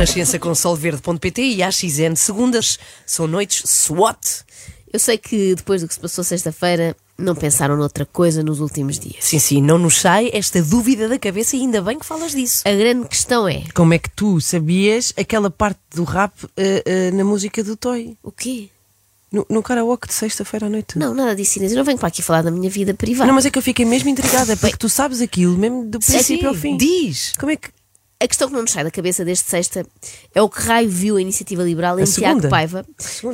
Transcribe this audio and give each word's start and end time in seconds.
Renascença 0.00 0.38
com 0.38 0.54
solverde.pt 0.54 1.42
e 1.42 1.62
às 1.62 1.74
XN 1.74 2.14
segundas 2.16 2.78
são 3.04 3.26
noites 3.26 3.62
SWAT. 3.66 4.46
Eu 4.90 4.98
sei 4.98 5.18
que 5.18 5.54
depois 5.54 5.82
do 5.82 5.88
que 5.88 5.92
se 5.92 6.00
passou 6.00 6.24
sexta-feira, 6.24 6.96
não 7.18 7.34
pensaram 7.34 7.76
noutra 7.76 8.06
coisa 8.06 8.42
nos 8.42 8.60
últimos 8.60 8.98
dias. 8.98 9.16
Sim, 9.20 9.38
sim, 9.38 9.60
não 9.60 9.76
nos 9.76 10.00
sai 10.00 10.30
esta 10.32 10.62
dúvida 10.62 11.06
da 11.06 11.18
cabeça 11.18 11.54
e 11.54 11.60
ainda 11.60 11.82
bem 11.82 11.98
que 11.98 12.06
falas 12.06 12.32
disso. 12.32 12.62
A 12.64 12.72
grande 12.72 13.06
questão 13.08 13.46
é: 13.46 13.64
Como 13.74 13.92
é 13.92 13.98
que 13.98 14.08
tu 14.08 14.40
sabias 14.40 15.12
aquela 15.18 15.50
parte 15.50 15.80
do 15.94 16.04
rap 16.04 16.32
eh, 16.56 16.82
eh, 16.86 17.10
na 17.10 17.22
música 17.22 17.62
do 17.62 17.76
Toy? 17.76 18.16
o 18.22 18.32
quê? 18.32 18.70
No, 19.30 19.44
no 19.50 19.62
karaoke 19.62 20.08
de 20.08 20.14
sexta-feira 20.14 20.64
à 20.64 20.70
noite? 20.70 20.98
Não, 20.98 21.14
nada 21.14 21.36
disso, 21.36 21.58
Inês. 21.58 21.72
Eu 21.72 21.76
não 21.76 21.84
venho 21.84 21.98
para 21.98 22.08
aqui 22.08 22.22
falar 22.22 22.40
da 22.40 22.50
minha 22.50 22.70
vida 22.70 22.94
privada. 22.94 23.26
Não, 23.26 23.34
mas 23.34 23.44
é 23.44 23.50
que 23.50 23.58
eu 23.58 23.62
fiquei 23.62 23.84
mesmo 23.84 24.08
intrigada, 24.08 24.56
porque 24.56 24.78
tu 24.78 24.88
sabes 24.88 25.20
aquilo 25.20 25.58
mesmo 25.58 25.84
do 25.84 26.00
princípio 26.00 26.48
ao 26.48 26.54
fim. 26.54 26.78
Diz! 26.78 27.34
Como 27.38 27.52
é 27.52 27.56
que. 27.56 27.68
A 28.22 28.28
questão 28.28 28.48
que 28.48 28.54
não 28.54 28.60
nos 28.60 28.72
sai 28.72 28.84
da 28.84 28.90
cabeça 28.90 29.24
deste 29.24 29.48
sexta 29.48 29.82
é 30.34 30.42
o 30.42 30.48
que 30.50 30.60
raio 30.60 30.90
viu 30.90 31.16
a 31.16 31.22
iniciativa 31.22 31.62
liberal 31.62 31.98
em 31.98 32.04
Tiago. 32.04 32.50
Paiva 32.50 32.84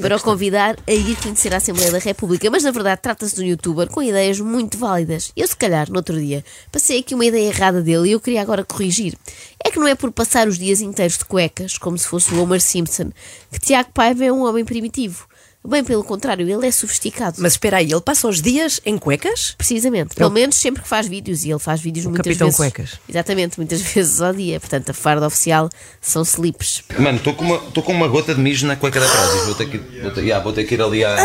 para 0.01 0.17
o 0.17 0.21
convidar 0.21 0.79
a 0.87 0.93
ir 0.93 1.17
conhecer 1.17 1.53
a 1.53 1.57
Assembleia 1.57 1.91
da 1.91 1.99
República. 1.99 2.49
Mas 2.49 2.63
na 2.63 2.71
verdade 2.71 3.01
trata-se 3.03 3.35
de 3.35 3.43
um 3.43 3.47
youtuber 3.47 3.89
com 3.89 4.01
ideias 4.01 4.39
muito 4.39 4.79
válidas. 4.79 5.33
Eu, 5.37 5.49
se 5.49 5.57
calhar, 5.57 5.91
no 5.91 5.97
outro 5.97 6.17
dia, 6.17 6.45
passei 6.71 7.01
aqui 7.01 7.17
uma 7.17 7.27
ideia 7.27 7.49
errada 7.49 7.83
dele 7.83 8.11
e 8.11 8.13
eu 8.13 8.21
queria 8.21 8.41
agora 8.41 8.65
corrigir. 8.65 9.19
É 9.59 9.73
que 9.73 9.79
não 9.81 9.89
é 9.89 9.97
por 9.97 10.13
passar 10.13 10.47
os 10.47 10.57
dias 10.57 10.81
inteiros 10.81 11.19
de 11.19 11.25
cuecas, 11.25 11.77
como 11.77 11.99
se 11.99 12.07
fosse 12.07 12.33
o 12.33 12.41
Homer 12.41 12.61
Simpson, 12.61 13.11
que 13.51 13.59
Tiago 13.59 13.91
Paiva 13.93 14.25
é 14.25 14.33
um 14.33 14.45
homem 14.47 14.65
primitivo. 14.65 15.27
Bem 15.67 15.83
pelo 15.85 16.05
contrário, 16.05 16.49
ele 16.49 16.67
é 16.67 16.71
sofisticado. 16.71 17.37
Mas 17.41 17.53
espera 17.55 17.79
aí, 17.79 17.91
ele 17.91 18.01
passa 18.01 18.29
os 18.29 18.41
dias 18.41 18.81
em 18.87 18.97
cuecas? 18.99 19.55
Precisamente, 19.59 20.15
pelo 20.15 20.31
menos 20.31 20.57
sempre 20.57 20.83
que 20.83 20.89
faz 20.89 21.07
vídeos 21.07 21.45
e 21.45 21.51
ele 21.51 21.59
faz 21.59 21.81
vídeos 21.81 22.07
muitas 22.07 22.25
Capitão 22.25 22.47
vezes. 22.47 22.57
Cuecas. 22.57 22.91
Exatamente, 23.09 23.59
muitas 23.59 23.81
vezes 23.83 24.21
ao 24.21 24.33
dia. 24.33 24.61
Portanto, 24.61 24.91
a 24.91 24.95
farda 24.95 25.27
oficial 25.27 25.69
são 26.01 26.23
slips. 26.23 26.83
Mano, 26.99 27.19
estou 27.19 27.35
com, 27.35 27.45
uma- 27.45 27.59
tô 27.73 27.83
com 27.83 27.93
uma 27.93 28.09
gota 28.09 28.35
de 28.35 28.41
mijo 28.41 28.67
na 28.67 28.77
cueca 28.77 29.01
da 29.01 29.09
Prozis. 29.09 29.45
Vou 29.47 29.55
ter 29.55 29.69
que, 29.71 29.79
vou 29.79 30.11
ter, 30.13 30.21
yeah, 30.23 30.43
vou 30.43 30.53
ter 30.53 30.65
que 30.65 30.75
ir 30.75 30.83
ali 30.83 31.05
a. 31.05 31.17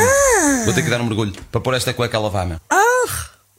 Vou 0.65 0.73
ter 0.73 0.81
que 0.83 0.89
dar 0.89 0.99
um 1.01 1.05
mergulho 1.05 1.33
para 1.51 1.61
pôr 1.61 1.73
esta 1.73 1.93
cueca 1.93 2.17
a 2.17 2.21
lavar, 2.21 2.45
meu. 2.47 2.57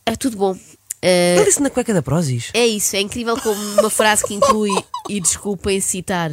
É 0.05 0.17
tudo 0.17 0.37
bom. 0.37 0.57
Eh, 1.01 1.37
Ele 1.37 1.45
disse 1.47 1.61
na 1.61 1.71
cueca 1.71 1.93
da 1.95 2.03
Prozis. 2.03 2.51
é 2.55 2.65
isso, 2.67 2.95
é 2.97 3.01
incrível 3.01 3.37
como 3.41 3.61
uma 3.81 3.91
frase 3.91 4.25
que 4.25 4.35
inclui, 4.35 4.71
e 5.09 5.21
desculpem 5.21 5.81
citar 5.81 6.31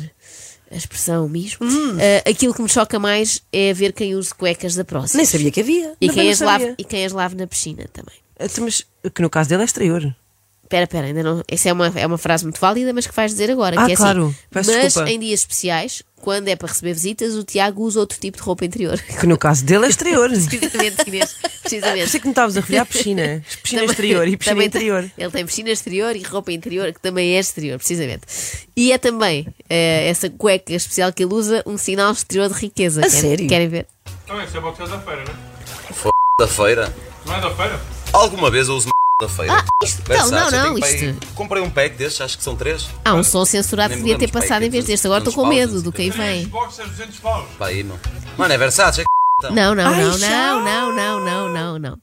a 0.72 0.76
expressão 0.76 1.28
mesmo, 1.28 1.66
Hum. 1.66 1.98
eh, 2.00 2.24
aquilo 2.30 2.54
que 2.54 2.62
me 2.62 2.70
choca 2.70 3.00
mais 3.00 3.42
é 3.52 3.74
ver 3.74 3.92
quem 3.94 4.16
use 4.16 4.34
cuecas 4.34 4.76
da 4.76 4.84
próxima. 4.86 5.18
Nem 5.18 5.26
sabia 5.26 5.52
que 5.52 5.62
havia. 5.62 5.94
E 6.00 6.10
quem, 6.10 6.30
as 6.30 6.40
lave, 6.40 6.76
e 6.78 6.84
quem 6.84 7.06
as 7.06 7.12
lave 7.12 7.36
na 7.36 7.48
piscina 7.48 7.86
também. 7.92 8.16
Então, 8.40 8.64
Mas 8.64 8.86
que 9.14 9.22
no 9.22 9.30
caso 9.30 9.50
dele 9.50 9.64
é 9.64 9.66
exterior. 9.66 10.16
Espera, 10.70 10.84
espera, 10.84 11.08
ainda 11.08 11.24
não. 11.24 11.44
Essa 11.48 11.70
é 11.70 11.74
uma, 11.74 11.88
é 11.96 12.06
uma 12.06 12.18
frase 12.20 12.44
muito 12.44 12.60
válida, 12.62 12.94
mas 12.94 13.08
que 13.08 13.16
vais 13.16 13.32
dizer 13.32 13.50
agora. 13.50 13.76
Ah, 13.82 13.88
que 13.88 13.94
é 13.94 13.96
claro. 13.96 14.28
assim. 14.28 14.36
Peço 14.52 14.72
mas 14.72 14.84
desculpa. 14.84 15.10
em 15.10 15.20
dias 15.20 15.40
especiais, 15.40 16.04
quando 16.22 16.48
é 16.48 16.56
para 16.56 16.68
receber 16.68 16.94
visitas, 16.94 17.34
o 17.34 17.44
Tiago 17.44 17.82
usa 17.82 18.00
outro 18.00 18.20
tipo 18.20 18.38
de 18.38 18.44
roupa 18.44 18.66
interior. 18.66 19.02
Que 19.20 19.26
no 19.26 19.36
caso 19.36 19.66
dele 19.66 19.88
é 19.88 19.90
exterior. 19.90 20.30
Precisamente, 20.30 21.08
Inês. 21.08 21.36
Precisamente. 21.64 22.04
Pensei 22.04 22.20
que 22.20 22.28
me 22.28 22.32
estavas 22.34 22.56
a 22.56 22.60
referir 22.60 22.78
à 22.78 22.86
piscina. 22.86 23.44
Piscina 23.64 23.84
exterior 23.84 24.28
e 24.28 24.38
piscina 24.38 24.54
Também 24.56 24.68
interior. 24.68 25.02
tem- 25.02 25.12
ele 25.18 25.32
tem 25.32 25.46
piscina 25.48 25.70
exterior 25.72 26.16
e 26.16 26.22
roupa 26.22 26.52
interior, 26.52 26.94
que 26.94 27.02
também 27.02 27.36
é 27.36 27.40
exterior, 27.40 27.78
precisamente. 27.80 28.22
E 28.78 28.92
é 28.92 29.00
também 29.00 29.48
eh, 29.68 30.08
essa 30.08 30.30
cueca 30.30 30.72
especial 30.72 31.12
que 31.12 31.24
ele 31.24 31.34
usa 31.34 31.64
um 31.66 31.80
sinal 31.80 32.12
exterior 32.12 32.48
de 32.48 32.54
riqueza. 32.60 33.02
A 33.02 33.10
Querem- 33.10 33.20
sério? 33.22 33.48
Querem 33.48 33.68
ver? 33.70 33.88
Então, 34.24 34.40
esse 34.40 34.56
é 34.56 34.60
o 34.60 34.62
boxer 34.62 34.88
da 34.88 35.00
feira, 35.00 35.24
né? 35.24 35.34
F 35.90 36.10
da 36.40 36.48
feira. 36.48 36.94
Não 37.26 37.34
é 37.36 37.42
da 37.42 37.56
feira? 37.56 37.80
Alguma 38.14 38.52
vez 38.52 38.68
eu 38.68 38.76
uso 38.76 38.90
da 39.22 39.28
feira. 39.28 39.54
Ah, 39.54 39.66
isto- 39.84 40.02
não, 40.08 40.16
não, 40.16 40.30
Versace, 40.30 40.56
eu 40.56 40.64
não, 40.64 40.80
para 40.80 40.88
aí- 40.88 41.10
isto- 41.12 41.28
Comprei 41.36 41.62
um 41.62 41.70
pack 41.70 41.96
destes, 41.98 42.22
acho 42.22 42.38
que 42.38 42.44
são 42.44 42.56
três. 42.56 42.88
Há 43.04 43.14
um 43.14 43.24
som 43.24 43.44
censurado 43.44 43.94
devia 43.96 44.18
ter 44.18 44.32
passado 44.32 44.64
em 44.64 44.70
vez 44.70 44.86
deste. 44.86 45.06
Agora 45.08 45.20
estou 45.20 45.34
com 45.34 45.46
medo 45.50 45.82
do 45.82 45.92
que 45.92 46.04
aí 46.04 46.10
vem. 46.10 46.48
boxers 46.48 46.90
200 46.90 47.20
paus. 47.20 47.46
Pá, 47.58 47.68
aí, 47.68 47.84
meu. 47.84 48.00
Mano, 48.38 48.54
é 48.54 48.58
Versace. 48.58 49.02
é 49.02 49.52
Não, 49.52 49.76
não, 49.76 49.92
não, 49.96 50.18
já! 50.18 50.30
não, 50.30 50.64
não, 50.64 50.96
não, 50.96 51.20
não, 51.26 51.50
não, 51.50 51.80
não. 51.80 51.98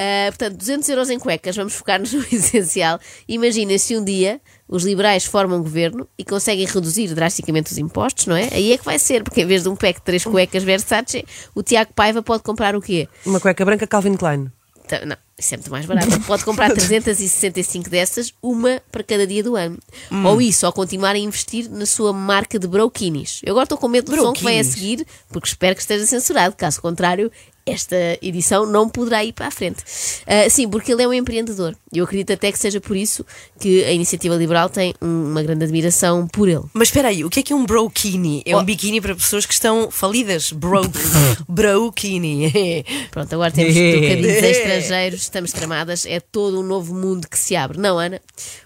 Ah, 0.00 0.28
portanto, 0.30 0.56
200 0.56 0.88
euros 0.88 1.10
em 1.10 1.18
cuecas, 1.18 1.54
vamos 1.56 1.74
focar-nos 1.74 2.12
no 2.12 2.24
essencial. 2.32 2.98
Imagina 3.28 3.76
se 3.78 3.96
um 3.96 4.04
dia 4.04 4.40
os 4.68 4.84
liberais 4.84 5.24
formam 5.24 5.58
um 5.58 5.62
governo 5.62 6.08
e 6.18 6.24
conseguem 6.24 6.66
reduzir 6.66 7.14
drasticamente 7.14 7.70
os 7.72 7.78
impostos, 7.78 8.26
não 8.26 8.36
é? 8.36 8.48
Aí 8.52 8.72
é 8.72 8.78
que 8.78 8.84
vai 8.84 8.98
ser, 8.98 9.22
porque 9.24 9.42
em 9.42 9.46
vez 9.46 9.62
de 9.62 9.68
um 9.68 9.76
pack 9.76 9.98
de 10.00 10.04
três 10.04 10.24
cuecas 10.24 10.62
Versace, 10.64 11.24
o 11.54 11.62
Tiago 11.62 11.92
Paiva 11.94 12.20
pode 12.22 12.42
comprar 12.42 12.74
o 12.76 12.80
quê? 12.80 13.08
Uma 13.26 13.38
cueca 13.40 13.64
branca 13.64 13.86
Calvin 13.86 14.14
Klein. 14.16 14.50
Tá, 14.88 15.04
Não, 15.04 15.16
isso 15.38 15.54
é 15.54 15.56
muito 15.58 15.70
mais 15.70 15.86
barato. 15.86 16.20
Pode 16.22 16.44
comprar 16.44 16.70
365 16.74 17.88
dessas, 17.90 18.32
uma 18.42 18.80
para 18.90 19.04
cada 19.04 19.26
dia 19.26 19.42
do 19.42 19.54
ano. 19.54 19.78
Hum. 20.10 20.24
Ou 20.26 20.40
isso, 20.40 20.66
ou 20.66 20.72
continuar 20.72 21.14
a 21.14 21.18
investir 21.18 21.70
na 21.70 21.86
sua 21.86 22.12
marca 22.12 22.58
de 22.58 22.66
broquinis. 22.66 23.40
Eu 23.44 23.52
agora 23.52 23.64
estou 23.64 23.78
com 23.78 23.88
medo 23.88 24.10
do 24.10 24.16
som 24.16 24.32
que 24.32 24.42
vem 24.44 24.58
a 24.58 24.62
Broquinis? 24.62 24.66
seguir, 24.74 25.06
porque 25.28 25.48
espero 25.48 25.74
que 25.74 25.82
esteja 25.82 26.06
censurado. 26.06 26.56
Caso 26.56 26.80
contrário, 26.80 27.30
esta 27.70 27.96
edição 28.22 28.66
não 28.66 28.88
poderá 28.88 29.24
ir 29.24 29.32
para 29.32 29.46
a 29.46 29.50
frente. 29.50 29.78
Ah, 30.26 30.48
sim, 30.50 30.68
porque 30.68 30.92
ele 30.92 31.02
é 31.02 31.08
um 31.08 31.12
empreendedor. 31.12 31.74
Eu 31.92 32.04
acredito 32.04 32.32
até 32.32 32.52
que 32.52 32.58
seja 32.58 32.80
por 32.80 32.96
isso 32.96 33.24
que 33.58 33.82
a 33.84 33.92
Iniciativa 33.92 34.34
Liberal 34.36 34.68
tem 34.68 34.94
um- 35.00 35.30
uma 35.30 35.42
grande 35.42 35.64
admiração 35.64 36.26
por 36.28 36.48
ele. 36.48 36.62
Mas 36.74 36.88
espera 36.88 37.08
aí, 37.08 37.24
o 37.24 37.30
que 37.30 37.40
é 37.40 37.42
que 37.42 37.52
é 37.52 37.56
um 37.56 37.64
brokini? 37.64 38.42
É 38.44 38.54
um 38.56 38.60
Oh. 38.60 38.64
biquíni 38.64 39.00
para 39.00 39.14
pessoas 39.14 39.46
que 39.46 39.52
estão 39.54 39.90
falidas. 39.90 40.52
Bro, 40.52 40.82
brokini. 41.48 42.84
Pronto, 43.10 43.32
agora 43.32 43.50
temos 43.50 43.74
trocadilhos 43.74 44.42
estrangeiros, 44.42 45.20
estamos 45.22 45.52
tramadas, 45.52 46.06
é 46.06 46.20
todo 46.20 46.60
um 46.60 46.62
novo 46.62 46.94
mundo 46.94 47.26
que 47.28 47.38
se 47.38 47.56
abre. 47.56 47.78
Não, 47.78 47.98
Ana? 47.98 48.20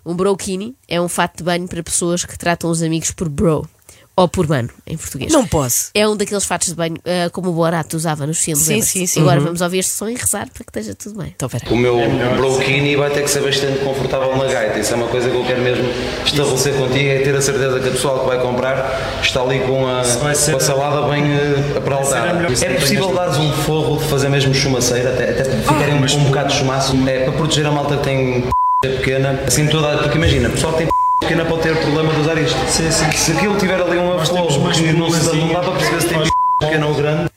Um 0.05 0.15
brokini 0.15 0.75
é 0.89 1.01
um 1.01 1.09
fato 1.09 1.39
de 1.39 1.45
banho 1.45 1.67
para 1.69 1.83
pessoas 1.83 2.25
que 2.25 2.37
tratam 2.39 2.71
os 2.71 2.83
amigos 2.83 3.11
por 3.13 3.29
bro. 3.29 3.67
Ou 4.15 4.29
por 4.29 4.47
mano, 4.47 4.69
em 4.87 4.97
português. 4.97 5.33
Não 5.33 5.47
posso. 5.47 5.91
É 5.95 6.07
um 6.07 6.15
daqueles 6.17 6.45
fatos 6.45 6.69
de 6.69 6.75
banho 6.75 6.97
ah, 7.07 7.31
como 7.31 7.49
o 7.49 7.53
Borat 7.53 7.95
usava 7.95 8.27
nos 8.27 8.39
filmes. 8.41 8.63
Sim, 8.65 8.83
sim, 8.83 9.07
sim. 9.07 9.21
Agora 9.21 9.39
Uhum. 9.41 9.47
vamos 9.47 9.61
ouvir 9.63 9.79
este 9.79 9.93
som 9.93 10.09
e 10.09 10.15
rezar 10.15 10.49
para 10.53 10.65
que 10.65 10.71
esteja 10.79 10.95
tudo 10.95 11.19
bem. 11.19 11.33
Então, 11.35 11.47
espera. 11.53 11.73
O 11.73 11.77
meu 11.77 11.97
brokini 12.37 12.95
vai 12.95 13.11
ter 13.11 13.23
que 13.23 13.31
ser 13.31 13.41
bastante 13.43 13.79
confortável 13.79 14.37
na 14.37 14.45
gaita. 14.45 14.79
Isso 14.79 14.93
é 14.93 14.97
uma 14.97 15.07
coisa 15.09 15.31
que 15.31 15.35
eu 15.37 15.45
quero 15.45 15.63
mesmo 15.63 15.85
estabelecer 16.27 16.75
contigo, 16.75 17.09
é 17.09 17.19
ter 17.21 17.35
a 17.35 17.41
certeza 17.41 17.81
que 17.81 17.89
a 17.89 17.93
pessoa 17.93 18.21
que 18.21 18.27
vai 18.27 18.41
comprar 18.43 19.21
está 19.23 19.41
ali 19.41 19.61
com 19.61 19.87
a, 19.87 20.03
com 20.51 20.57
a 20.57 20.61
salada 20.61 21.09
bem 21.09 21.23
uh, 21.25 21.79
apraltada. 21.79 22.47
É 22.65 22.75
possível 22.75 23.15
dares 23.15 23.37
um 23.39 23.51
forro 23.63 23.97
de 23.99 24.05
fazer 24.09 24.29
mesmo 24.29 24.55
chumaceira, 24.55 25.15
até, 25.15 25.31
até 25.31 25.45
ficarem 25.45 25.95
um, 25.95 26.05
um 26.05 26.25
bocado 26.25 26.49
de 26.49 26.57
chumaço, 26.59 26.95
é 27.09 27.21
para 27.25 27.33
proteger 27.33 27.67
a 27.67 27.71
malta 27.73 27.97
que 27.97 28.05
tem 28.05 28.45
pequena, 28.83 29.43
assim 29.47 29.67
toda, 29.69 29.97
porque 29.99 30.19
imagina, 30.19 30.49
o 30.49 30.53
pessoal 30.53 30.73
que 30.73 30.79
tem 30.81 30.92
pequena 31.23 31.45
pode 31.45 31.63
ter 31.63 31.77
problema 31.81 32.13
de 32.13 32.21
usar 32.21 32.39
isto. 32.39 32.59
Se 32.69 33.33
aquilo 33.33 33.57
tiver 33.59 33.81
ali 33.81 33.97
um 33.99 34.13
aflow 34.19 34.47
que 34.73 34.93
não, 34.93 35.11
se 35.11 35.25
dá- 35.27 35.33
não 35.35 35.49
dá 35.53 35.61
para 35.61 35.73
perceber 35.73 36.01
se 36.03 36.09
tem 36.09 36.19
pequena 36.61 36.87
ou 36.87 36.95
grande. 36.95 37.31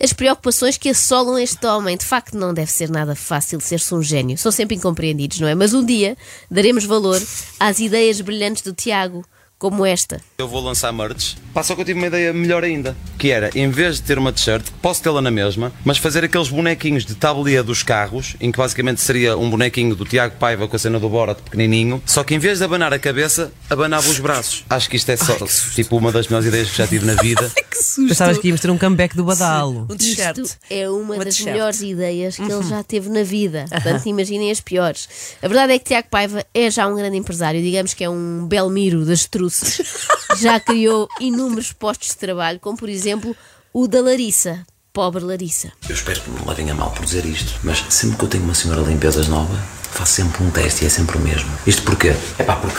As 0.00 0.12
preocupações 0.12 0.76
que 0.76 0.88
assolam 0.90 1.38
este 1.38 1.64
homem, 1.66 1.96
de 1.96 2.04
facto, 2.04 2.36
não 2.36 2.52
deve 2.54 2.70
ser 2.70 2.88
nada 2.90 3.14
fácil 3.16 3.60
ser-se 3.60 3.94
um 3.94 4.02
gênio. 4.02 4.36
São 4.38 4.52
sempre 4.52 4.76
incompreendidos, 4.76 5.40
não 5.40 5.48
é? 5.48 5.54
Mas 5.54 5.72
um 5.74 5.84
dia 5.84 6.16
daremos 6.50 6.84
valor 6.84 7.20
às 7.58 7.78
ideias 7.80 8.20
brilhantes 8.20 8.62
do 8.62 8.72
Tiago, 8.72 9.24
como 9.58 9.84
esta. 9.84 10.20
Eu 10.38 10.46
vou 10.46 10.62
lançar 10.62 10.92
merch. 10.92 11.34
Passa 11.52 11.74
que 11.74 11.80
eu 11.80 11.84
tive 11.84 11.98
uma 11.98 12.06
ideia 12.06 12.32
melhor 12.32 12.62
ainda. 12.62 12.96
Que 13.18 13.30
era, 13.30 13.50
em 13.54 13.68
vez 13.70 13.96
de 13.96 14.02
ter 14.02 14.18
uma 14.18 14.32
t-shirt, 14.32 14.64
posso 14.80 15.02
tê-la 15.02 15.20
na 15.20 15.30
mesma, 15.30 15.72
mas 15.84 15.98
fazer 15.98 16.22
aqueles 16.24 16.48
bonequinhos 16.48 17.04
de 17.04 17.14
tabuleia 17.14 17.62
dos 17.62 17.82
carros, 17.82 18.36
em 18.40 18.52
que 18.52 18.58
basicamente 18.58 19.00
seria 19.00 19.36
um 19.36 19.50
bonequinho 19.50 19.94
do 19.96 20.04
Tiago 20.04 20.36
Paiva 20.36 20.68
com 20.68 20.76
a 20.76 20.78
cena 20.78 21.00
do 21.00 21.08
Borat 21.08 21.38
pequenininho, 21.40 22.00
só 22.06 22.22
que 22.22 22.34
em 22.34 22.38
vez 22.38 22.58
de 22.58 22.64
abanar 22.64 22.92
a 22.92 22.98
cabeça, 22.98 23.52
abanava 23.68 24.08
os 24.08 24.20
braços. 24.20 24.64
Acho 24.70 24.88
que 24.88 24.96
isto 24.96 25.10
é 25.10 25.16
só, 25.16 25.36
tipo, 25.74 25.96
uma 25.96 26.12
das 26.12 26.28
melhores 26.28 26.46
ideias 26.46 26.70
que 26.70 26.78
já 26.78 26.86
tive 26.86 27.04
na 27.04 27.14
vida. 27.14 27.50
Que 27.78 27.84
susto. 27.84 28.08
Pensavas 28.08 28.38
que 28.38 28.48
íamos 28.48 28.60
ter 28.60 28.70
um 28.70 28.76
comeback 28.78 29.16
do 29.16 29.24
badalo. 29.24 29.86
Um 29.88 29.96
t-shirt. 29.96 30.38
Isto 30.38 30.58
é 30.68 30.90
uma, 30.90 31.14
Uma 31.14 31.24
das 31.24 31.36
t-shirt. 31.36 31.52
melhores 31.52 31.80
ideias 31.80 32.36
que 32.36 32.42
ele 32.42 32.62
já 32.64 32.82
teve 32.82 33.08
na 33.08 33.22
vida. 33.22 33.64
Portanto, 33.70 34.06
imaginem 34.06 34.50
as 34.50 34.60
piores. 34.60 35.08
A 35.42 35.48
verdade 35.48 35.72
é 35.74 35.78
que 35.78 35.84
Tiago 35.84 36.08
Paiva 36.10 36.44
é 36.52 36.70
já 36.70 36.86
um 36.86 36.96
grande 36.96 37.16
empresário, 37.16 37.62
digamos 37.62 37.94
que 37.94 38.02
é 38.04 38.10
um 38.10 38.46
Belmiro 38.46 39.04
das 39.04 39.26
truces. 39.26 39.80
Já 40.40 40.60
criou 40.60 41.08
inúmeros 41.20 41.72
postos 41.72 42.08
de 42.10 42.16
trabalho, 42.18 42.60
como 42.60 42.76
por 42.76 42.88
exemplo 42.88 43.34
o 43.72 43.88
da 43.88 44.00
Larissa. 44.02 44.64
Pobre 44.92 45.24
Larissa. 45.24 45.72
Eu 45.88 45.94
espero 45.94 46.20
que 46.20 46.30
não 46.30 46.40
me 46.40 46.46
levem 46.48 46.70
a 46.70 46.74
mal 46.74 46.90
por 46.90 47.04
dizer 47.04 47.24
isto, 47.24 47.58
mas 47.64 47.82
sempre 47.88 48.18
que 48.18 48.24
eu 48.24 48.28
tenho 48.28 48.44
uma 48.44 48.54
senhora 48.54 48.82
de 48.82 48.90
limpezas 48.90 49.26
nova, 49.26 49.54
faço 49.90 50.12
sempre 50.14 50.42
um 50.44 50.50
teste 50.50 50.84
e 50.84 50.86
é 50.86 50.90
sempre 50.90 51.16
o 51.16 51.20
mesmo. 51.20 51.50
Isto 51.66 51.82
porquê? 51.82 52.14
É 52.38 52.42
pá, 52.44 52.56
porque 52.56 52.78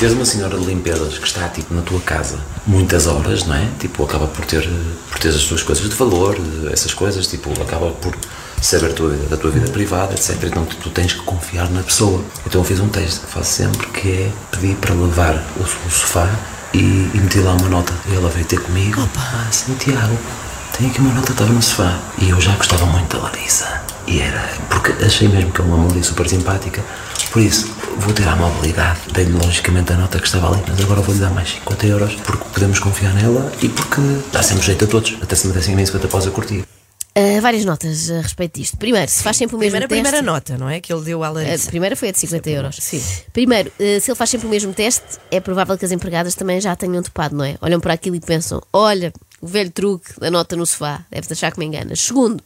tens 0.00 0.12
uma 0.12 0.24
senhora 0.24 0.58
de 0.58 0.64
limpezas 0.64 1.18
que 1.18 1.26
está 1.26 1.46
tipo 1.48 1.74
na 1.74 1.82
tua 1.82 2.00
casa 2.00 2.38
muitas 2.66 3.06
horas, 3.06 3.44
não 3.44 3.54
é? 3.54 3.68
Tipo, 3.78 4.02
acaba 4.04 4.26
por 4.26 4.46
ter, 4.46 4.66
por 5.10 5.18
ter 5.18 5.28
as 5.28 5.44
tuas 5.44 5.62
coisas 5.62 5.86
de 5.86 5.94
valor, 5.94 6.38
essas 6.72 6.94
coisas, 6.94 7.26
tipo, 7.26 7.50
acaba 7.60 7.90
por 7.90 8.16
saber 8.62 8.94
tua 8.94 9.10
da 9.28 9.36
tua 9.36 9.50
vida 9.50 9.70
privada, 9.70 10.14
etc. 10.14 10.42
Então 10.44 10.64
tu, 10.64 10.76
tu 10.76 10.88
tens 10.88 11.12
que 11.12 11.20
confiar 11.20 11.68
na 11.70 11.82
pessoa. 11.82 12.24
Então 12.46 12.62
eu 12.62 12.64
fiz 12.64 12.80
um 12.80 12.88
teste 12.88 13.20
que 13.20 13.26
faço 13.26 13.52
sempre 13.52 13.86
que 13.88 14.08
é 14.10 14.32
pedir 14.50 14.74
para 14.76 14.94
levar 14.94 15.34
o, 15.58 15.62
o 15.62 15.90
sofá 15.90 16.30
e, 16.72 16.78
e 16.78 17.20
meter 17.20 17.44
lá 17.44 17.52
uma 17.52 17.68
nota. 17.68 17.92
E 18.08 18.14
ela 18.14 18.30
veio 18.30 18.46
ter 18.46 18.60
comigo. 18.60 19.06
Ah, 19.18 19.48
sim, 19.50 19.74
Tiago, 19.74 20.16
tenho 20.78 20.90
aqui 20.90 21.00
uma 21.00 21.12
nota, 21.12 21.32
estava 21.32 21.52
no 21.52 21.60
sofá. 21.60 21.98
E 22.18 22.30
eu 22.30 22.40
já 22.40 22.54
gostava 22.56 22.86
muito 22.86 23.16
da 23.16 23.24
Larissa. 23.24 23.82
E 24.06 24.20
era, 24.20 24.48
porque 24.70 25.04
achei 25.04 25.28
mesmo 25.28 25.52
que 25.52 25.60
é 25.60 25.64
uma 25.64 25.76
mulher 25.76 26.02
super 26.02 26.26
simpática. 26.26 26.82
Por 27.30 27.42
isso, 27.42 27.70
vou 28.00 28.12
ter 28.12 28.26
a 28.26 28.36
mobilidade. 28.36 29.00
Tenho 29.12 29.36
logicamente 29.38 29.92
a 29.92 29.96
nota 29.96 30.18
que 30.18 30.26
estava 30.26 30.52
ali, 30.52 30.62
mas 30.66 30.80
agora 30.80 31.00
vou-lhe 31.00 31.20
dar 31.20 31.30
mais 31.30 31.50
50 31.50 31.86
euros 31.86 32.14
porque 32.16 32.44
podemos 32.52 32.78
confiar 32.78 33.14
nela 33.14 33.52
e 33.62 33.68
porque 33.68 34.00
dá 34.32 34.42
sempre 34.42 34.64
jeito 34.64 34.84
a 34.84 34.88
todos. 34.88 35.16
Até 35.22 35.34
se 35.34 35.46
me 35.46 35.52
dessem 35.52 35.74
nem 35.76 35.84
50 35.86 36.06
após 36.06 36.26
a 36.26 36.30
curtir. 36.30 36.64
Ah, 37.14 37.40
várias 37.40 37.64
notas 37.64 38.08
a 38.10 38.20
respeito 38.20 38.60
disto. 38.60 38.76
Primeiro, 38.76 39.10
se 39.10 39.22
faz 39.22 39.36
sempre 39.36 39.56
o 39.56 39.58
mesmo 39.58 39.72
Primeira, 39.72 39.88
teste. 39.88 40.02
primeira 40.02 40.32
nota, 40.32 40.56
não 40.56 40.68
é? 40.70 40.80
Que 40.80 40.92
ele 40.92 41.02
deu 41.02 41.22
à 41.24 41.26
A 41.26 41.30
Larissa. 41.30 41.68
primeira 41.68 41.96
foi 41.96 42.08
a 42.08 42.12
de 42.12 42.18
50 42.18 42.50
euros. 42.50 42.76
Sim. 42.80 43.02
Primeiro, 43.32 43.70
eh, 43.80 43.98
se 44.00 44.10
ele 44.10 44.16
faz 44.16 44.30
sempre 44.30 44.46
o 44.46 44.50
mesmo 44.50 44.72
teste, 44.72 45.02
é 45.30 45.40
provável 45.40 45.76
que 45.76 45.84
as 45.84 45.90
empregadas 45.92 46.34
também 46.36 46.60
já 46.60 46.74
tenham 46.76 47.02
topado, 47.02 47.34
não 47.36 47.44
é? 47.44 47.56
Olham 47.60 47.80
para 47.80 47.94
aquilo 47.94 48.14
e 48.14 48.20
pensam: 48.20 48.62
olha, 48.72 49.12
o 49.40 49.46
velho 49.46 49.70
truque 49.72 50.18
da 50.20 50.30
nota 50.30 50.54
no 50.54 50.64
sofá, 50.64 51.04
deves 51.10 51.30
achar 51.32 51.50
que 51.50 51.58
me 51.58 51.66
enganas. 51.66 52.00
Segundo, 52.00 52.42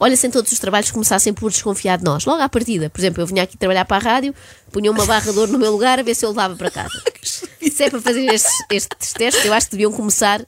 olha 0.00 0.16
se 0.16 0.26
em 0.26 0.30
todos 0.30 0.52
os 0.52 0.58
trabalhos 0.58 0.90
começassem 0.90 1.32
por 1.32 1.50
desconfiar 1.50 1.98
de 1.98 2.04
nós, 2.04 2.24
logo 2.24 2.42
à 2.42 2.48
partida. 2.48 2.90
Por 2.90 3.00
exemplo, 3.00 3.22
eu 3.22 3.26
vinha 3.26 3.42
aqui 3.42 3.56
trabalhar 3.56 3.84
para 3.84 3.96
a 3.96 4.00
rádio, 4.00 4.34
punha 4.70 4.90
uma 4.90 5.04
barra 5.06 5.32
de 5.32 5.38
ouro 5.38 5.52
no 5.52 5.58
meu 5.58 5.72
lugar 5.72 5.98
a 5.98 6.02
ver 6.02 6.14
se 6.14 6.24
eu 6.24 6.30
levava 6.30 6.56
para 6.56 6.70
casa. 6.70 7.02
se 7.22 7.84
é 7.84 7.90
para 7.90 8.00
fazer 8.00 8.24
estes, 8.26 8.52
estes 8.70 9.12
testes, 9.12 9.44
eu 9.44 9.52
acho 9.52 9.66
que 9.66 9.72
deviam 9.72 9.92
começar 9.92 10.44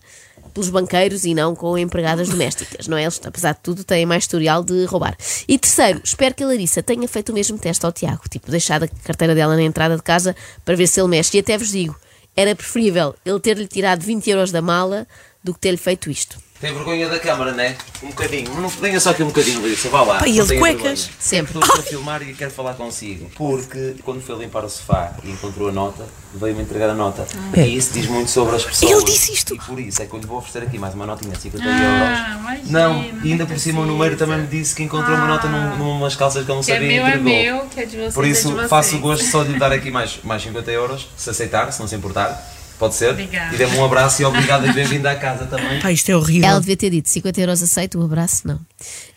pelos 0.58 0.70
banqueiros 0.70 1.24
e 1.24 1.34
não 1.34 1.54
com 1.54 1.78
empregadas 1.78 2.28
domésticas, 2.28 2.88
não 2.88 2.96
é? 2.96 3.02
Eles, 3.02 3.20
apesar 3.24 3.52
de 3.52 3.60
tudo, 3.60 3.84
têm 3.84 4.04
mais 4.04 4.24
historial 4.24 4.64
de 4.64 4.84
roubar. 4.86 5.16
E 5.46 5.58
terceiro, 5.58 6.00
espero 6.02 6.34
que 6.34 6.42
a 6.42 6.46
Larissa 6.46 6.82
tenha 6.82 7.06
feito 7.06 7.30
o 7.30 7.34
mesmo 7.34 7.58
teste 7.58 7.84
ao 7.86 7.92
Tiago, 7.92 8.22
tipo, 8.28 8.50
deixado 8.50 8.84
a 8.84 8.88
carteira 8.88 9.34
dela 9.34 9.54
na 9.54 9.62
entrada 9.62 9.96
de 9.96 10.02
casa 10.02 10.34
para 10.64 10.74
ver 10.74 10.86
se 10.86 11.00
ele 11.00 11.08
mexe. 11.08 11.36
E 11.36 11.40
até 11.40 11.56
vos 11.56 11.68
digo, 11.68 11.94
era 12.34 12.54
preferível 12.54 13.14
ele 13.24 13.40
ter-lhe 13.40 13.66
tirado 13.66 14.02
20 14.02 14.30
euros 14.30 14.50
da 14.50 14.62
mala 14.62 15.06
do 15.42 15.54
que 15.54 15.60
ter-lhe 15.60 15.76
feito 15.76 16.10
isto. 16.10 16.38
Tem 16.60 16.74
vergonha 16.74 17.08
da 17.08 17.20
câmara, 17.20 17.52
não 17.52 17.62
é? 17.62 17.76
Um 18.02 18.08
bocadinho. 18.08 18.52
Não 18.60 18.68
venha 18.68 18.98
só 18.98 19.10
aqui 19.10 19.22
um 19.22 19.28
bocadinho, 19.28 19.62
Larissa. 19.62 19.88
Vá 19.90 20.02
lá. 20.02 20.18
Não 20.20 20.26
ele 20.26 20.42
de 20.42 20.58
cuecas? 20.58 20.82
vergonha. 20.82 21.08
Sempre. 21.20 21.56
Estou 21.60 21.78
a 21.78 21.82
filmar 21.84 22.20
e 22.22 22.34
quero 22.34 22.50
falar 22.50 22.74
consigo. 22.74 23.30
Porque 23.36 23.94
quando 24.02 24.20
foi 24.20 24.34
limpar 24.38 24.64
o 24.64 24.68
sofá 24.68 25.12
e 25.22 25.30
encontrou 25.30 25.68
a 25.68 25.72
nota, 25.72 26.04
veio-me 26.34 26.62
entregar 26.62 26.90
a 26.90 26.94
nota. 26.94 27.24
E 27.56 27.76
isso 27.76 27.92
diz 27.92 28.06
muito 28.08 28.28
sobre 28.28 28.56
as 28.56 28.64
pessoas. 28.64 28.90
Ele 28.90 29.04
disse 29.04 29.32
isto? 29.34 29.54
E 29.54 29.58
por 29.58 29.78
isso 29.78 30.02
é 30.02 30.06
que 30.06 30.12
eu 30.14 30.18
lhe 30.18 30.26
vou 30.26 30.38
oferecer 30.38 30.64
aqui 30.66 30.78
mais 30.78 30.94
uma 30.94 31.06
notinha 31.06 31.30
de 31.32 31.40
50 31.40 31.64
Ah, 31.64 31.68
euros. 31.70 32.40
imagina, 32.40 32.88
Não, 32.88 33.04
e 33.22 33.30
ainda 33.32 33.46
por 33.46 33.58
cima 33.60 33.80
o 33.82 33.86
número 33.86 34.16
também 34.16 34.38
me 34.38 34.46
disse 34.48 34.74
que 34.74 34.82
encontrou 34.82 35.16
uma 35.16 35.28
nota 35.28 35.46
num, 35.46 35.76
numas 35.76 36.16
calças 36.16 36.44
que 36.44 36.50
ele 36.50 36.56
não 36.58 36.64
Que 36.64 36.72
é 36.72 36.74
sabia 36.74 36.88
meu, 36.88 36.96
e 36.96 36.98
é 36.98 37.08
entregou. 37.18 37.32
meu, 37.60 37.66
que 37.68 37.80
é 37.80 37.84
de 37.86 37.96
vocês, 37.98 38.14
Por 38.14 38.24
é 38.24 38.28
isso 38.30 38.48
de 38.48 38.54
vocês. 38.54 38.68
faço 38.68 38.96
o 38.96 38.98
gosto 38.98 39.24
só 39.26 39.44
de 39.44 39.52
lhe 39.52 39.58
dar 39.60 39.70
aqui 39.70 39.92
mais, 39.92 40.18
mais 40.24 40.42
50 40.42 40.68
euros, 40.72 41.08
se 41.16 41.30
aceitar, 41.30 41.72
se 41.72 41.78
não 41.78 41.86
se 41.86 41.94
importar. 41.94 42.56
Pode 42.78 42.94
ser? 42.94 43.10
Obrigada. 43.10 43.54
E 43.54 43.58
dê-me 43.58 43.76
um 43.76 43.84
abraço 43.84 44.22
e 44.22 44.24
obrigado 44.24 44.66
e 44.66 44.72
bem-vindo 44.72 45.08
à 45.08 45.14
casa 45.16 45.46
também. 45.46 45.80
Pá, 45.80 45.90
isto 45.90 46.10
é 46.10 46.16
horrível. 46.16 46.48
Ela 46.48 46.60
devia 46.60 46.76
ter 46.76 46.90
dito 46.90 47.08
50 47.08 47.40
euros 47.40 47.62
aceito, 47.62 47.98
o 47.98 48.04
abraço 48.04 48.46
não. 48.46 48.60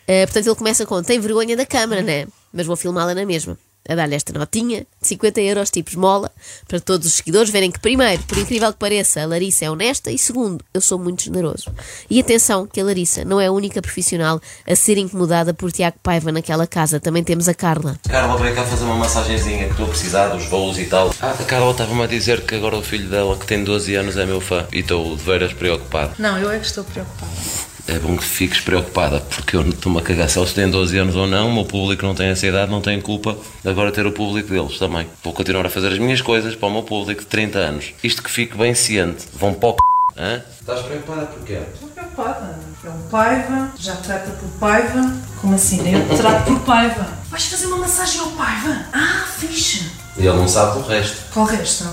Eh, 0.06 0.26
portanto, 0.26 0.46
ele 0.46 0.56
começa 0.56 0.84
com: 0.84 1.02
tem 1.02 1.20
vergonha 1.20 1.56
da 1.56 1.64
câmara, 1.64 2.02
né? 2.02 2.26
Mas 2.52 2.66
vou 2.66 2.76
filmá-la 2.76 3.14
na 3.14 3.24
mesma. 3.24 3.56
A 3.88 3.94
dar-lhe 3.94 4.14
esta 4.14 4.32
notinha 4.32 4.86
de 5.00 5.08
50 5.08 5.40
euros, 5.40 5.70
tipo 5.70 5.90
esmola, 5.90 6.30
para 6.68 6.80
todos 6.80 7.06
os 7.06 7.14
seguidores 7.14 7.50
verem 7.50 7.70
que, 7.70 7.80
primeiro, 7.80 8.22
por 8.24 8.38
incrível 8.38 8.72
que 8.72 8.78
pareça, 8.78 9.22
a 9.22 9.26
Larissa 9.26 9.64
é 9.64 9.70
honesta 9.70 10.10
e, 10.10 10.18
segundo, 10.18 10.64
eu 10.72 10.80
sou 10.80 10.98
muito 10.98 11.24
generoso. 11.24 11.72
E 12.08 12.20
atenção, 12.20 12.66
que 12.66 12.80
a 12.80 12.84
Larissa 12.84 13.24
não 13.24 13.40
é 13.40 13.46
a 13.46 13.52
única 13.52 13.82
profissional 13.82 14.40
a 14.66 14.76
ser 14.76 14.98
incomodada 14.98 15.52
por 15.52 15.72
Tiago 15.72 15.96
Paiva 16.02 16.30
naquela 16.30 16.66
casa. 16.66 17.00
Também 17.00 17.24
temos 17.24 17.48
a 17.48 17.54
Carla. 17.54 17.98
Carla 18.08 18.36
veio 18.38 18.54
cá 18.54 18.64
fazer 18.64 18.84
uma 18.84 18.96
massagenzinha 18.96 19.64
que 19.64 19.72
estou 19.72 19.86
a 19.86 19.88
precisar 19.88 20.28
dos 20.28 20.44
voos 20.46 20.78
e 20.78 20.84
tal. 20.86 21.12
Ah, 21.20 21.30
a 21.38 21.44
Carla 21.44 21.72
estava-me 21.72 22.02
a 22.02 22.06
dizer 22.06 22.42
que 22.42 22.54
agora 22.54 22.76
o 22.76 22.82
filho 22.82 23.08
dela, 23.08 23.36
que 23.36 23.46
tem 23.46 23.64
12 23.64 23.94
anos, 23.96 24.16
é 24.16 24.24
meu 24.24 24.40
fã. 24.40 24.66
E 24.72 24.78
estou 24.78 25.16
de 25.16 25.22
veras 25.22 25.52
preocupado. 25.52 26.14
Não, 26.18 26.38
eu 26.38 26.50
é 26.50 26.58
que 26.58 26.66
estou 26.66 26.84
preocupada. 26.84 27.71
É 27.88 27.98
bom 27.98 28.16
que 28.16 28.24
fiques 28.24 28.60
preocupada, 28.60 29.20
porque 29.20 29.56
eu 29.56 29.68
estou-me 29.68 29.98
a 29.98 30.02
cagar 30.02 30.28
se 30.30 30.38
eles 30.38 30.52
têm 30.52 30.70
12 30.70 30.96
anos 30.98 31.16
ou 31.16 31.26
não. 31.26 31.48
O 31.48 31.52
meu 31.52 31.64
público 31.64 32.06
não 32.06 32.14
tem 32.14 32.28
essa 32.28 32.46
idade, 32.46 32.70
não 32.70 32.80
tem 32.80 33.00
culpa 33.00 33.36
de 33.62 33.68
agora 33.68 33.90
ter 33.90 34.06
o 34.06 34.12
público 34.12 34.48
deles 34.48 34.78
também. 34.78 35.06
Vou 35.22 35.32
continuar 35.32 35.66
a 35.66 35.70
fazer 35.70 35.88
as 35.88 35.98
minhas 35.98 36.20
coisas 36.20 36.54
para 36.54 36.68
o 36.68 36.70
meu 36.70 36.82
público 36.84 37.22
de 37.22 37.26
30 37.26 37.58
anos. 37.58 37.92
Isto 38.02 38.22
que 38.22 38.30
fique 38.30 38.56
bem 38.56 38.74
ciente. 38.74 39.26
Vão 39.34 39.52
para 39.52 39.70
o 39.70 39.72
c... 39.72 39.78
Hã? 40.16 40.42
Estás 40.60 40.82
preocupada 40.82 41.26
porquê? 41.26 41.58
Estou 41.74 41.88
preocupada. 41.88 42.58
É 42.84 42.88
um 42.90 43.02
Paiva, 43.08 43.72
já 43.78 43.96
trata 43.96 44.30
por 44.30 44.48
Paiva. 44.60 45.16
Como 45.40 45.54
assim? 45.54 45.92
Eu 45.92 46.08
te 46.08 46.16
trato 46.16 46.44
por 46.44 46.60
Paiva. 46.60 47.08
Vais 47.30 47.46
fazer 47.46 47.66
uma 47.66 47.78
massagem 47.78 48.20
ao 48.20 48.28
Paiva? 48.28 48.86
Ah, 48.92 49.26
fixe. 49.38 49.90
E 50.16 50.26
ele 50.26 50.36
não 50.36 50.46
sabe 50.46 50.78
do 50.80 50.86
resto. 50.86 51.16
Qual 51.32 51.46
o 51.46 51.48
resto? 51.48 51.88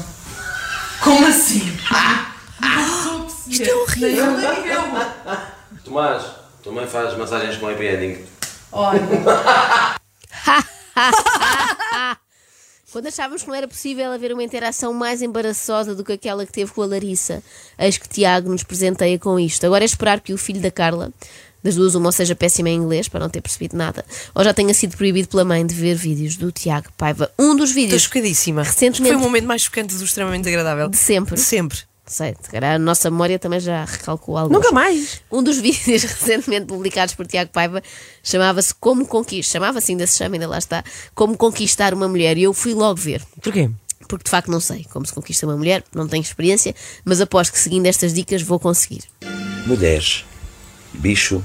Como 1.02 1.26
assim? 1.26 1.78
Não 2.62 2.82
estou 2.82 3.16
a 3.16 3.26
perceber. 3.26 3.50
Isto 3.50 3.70
é 3.70 3.76
horrível. 3.76 4.38
Nem 4.38 4.68
eu. 4.68 5.59
Tomás, 5.90 6.24
também 6.64 6.86
faz 6.86 7.18
massagens 7.18 7.58
com 7.58 7.68
happy 7.68 7.88
ending. 7.88 8.24
Olha, 8.72 9.02
Quando 12.92 13.08
achávamos 13.08 13.42
que 13.44 13.48
não 13.48 13.56
era 13.56 13.68
possível 13.68 14.12
haver 14.12 14.32
uma 14.34 14.44
interação 14.44 14.94
mais 14.94 15.22
embaraçosa 15.24 15.94
do 15.96 16.04
que 16.04 16.14
aquela 16.14 16.46
que 16.46 16.52
teve 16.52 16.72
com 16.72 16.82
a 16.84 16.86
Larissa, 16.86 17.42
eis 17.78 17.98
que 17.98 18.08
Tiago 18.08 18.50
nos 18.52 18.62
presenteia 18.64 19.18
com 19.18 19.40
isto. 19.40 19.64
Agora 19.66 19.84
é 19.84 19.86
esperar 19.86 20.20
que 20.20 20.32
o 20.34 20.38
filho 20.38 20.60
da 20.62 20.70
Carla, 20.72 21.12
das 21.64 21.76
duas, 21.76 21.94
uma 21.96 22.08
ou 22.08 22.12
seja 22.12 22.36
péssima 22.36 22.70
em 22.70 22.76
inglês, 22.78 23.08
para 23.08 23.20
não 23.20 23.30
ter 23.30 23.42
percebido 23.42 23.76
nada, 23.78 24.04
ou 24.36 24.44
já 24.44 24.54
tenha 24.56 24.74
sido 24.74 24.96
proibido 24.98 25.28
pela 25.28 25.44
mãe 25.46 25.64
de 25.66 25.74
ver 25.76 25.96
vídeos 25.96 26.36
do 26.36 26.52
Tiago 26.52 26.88
Paiva. 26.98 27.32
Um 27.38 27.56
dos 27.56 27.70
Estou 27.70 27.84
vídeos 27.84 28.02
chocadíssima. 28.04 28.64
Recentemente- 28.64 29.14
Foi 29.14 29.16
o 29.16 29.20
momento 29.20 29.46
mais 29.46 29.62
chocante 29.64 29.96
do 29.96 30.04
extremamente 30.04 30.48
agradável. 30.50 30.88
de 30.90 30.98
sempre. 30.98 31.36
De 31.36 31.42
sempre. 31.42 31.80
Sei, 32.10 32.36
se 32.42 32.50
calhar 32.50 32.74
a 32.76 32.80
nossa 32.80 33.12
memória 33.12 33.38
também 33.38 33.60
já 33.60 33.86
recalcou 33.86 34.36
algo. 34.36 34.52
Nunca 34.52 34.72
mais. 34.72 35.22
Um 35.32 35.44
dos 35.44 35.58
vídeos 35.62 36.02
recentemente 36.02 36.66
publicados 36.66 37.14
por 37.14 37.28
Tiago 37.28 37.52
Paiva 37.52 37.84
chamava-se 38.24 38.74
Como 38.74 39.06
Conquistar. 39.06 39.60
Chamava-se, 39.60 39.92
ainda 39.92 40.08
se 40.08 40.18
chama, 40.18 40.36
ainda 40.36 40.48
lá 40.48 40.58
está. 40.58 40.84
Como 41.14 41.38
Conquistar 41.38 41.94
uma 41.94 42.08
Mulher. 42.08 42.36
E 42.36 42.44
eu 42.44 42.54
fui 42.54 42.74
logo 42.74 43.00
ver. 43.00 43.22
Porquê? 43.40 43.70
Porque 44.08 44.24
de 44.24 44.32
facto 44.32 44.50
não 44.50 44.60
sei 44.60 44.86
como 44.86 45.06
se 45.06 45.14
conquista 45.14 45.46
uma 45.46 45.56
mulher, 45.56 45.84
não 45.94 46.08
tenho 46.08 46.24
experiência, 46.24 46.74
mas 47.06 47.22
aposto 47.22 47.52
que 47.52 47.60
seguindo 47.60 47.86
estas 47.86 48.12
dicas 48.12 48.42
vou 48.42 48.60
conseguir. 48.60 49.04
Mulheres, 49.68 50.26
bicho, 50.94 51.44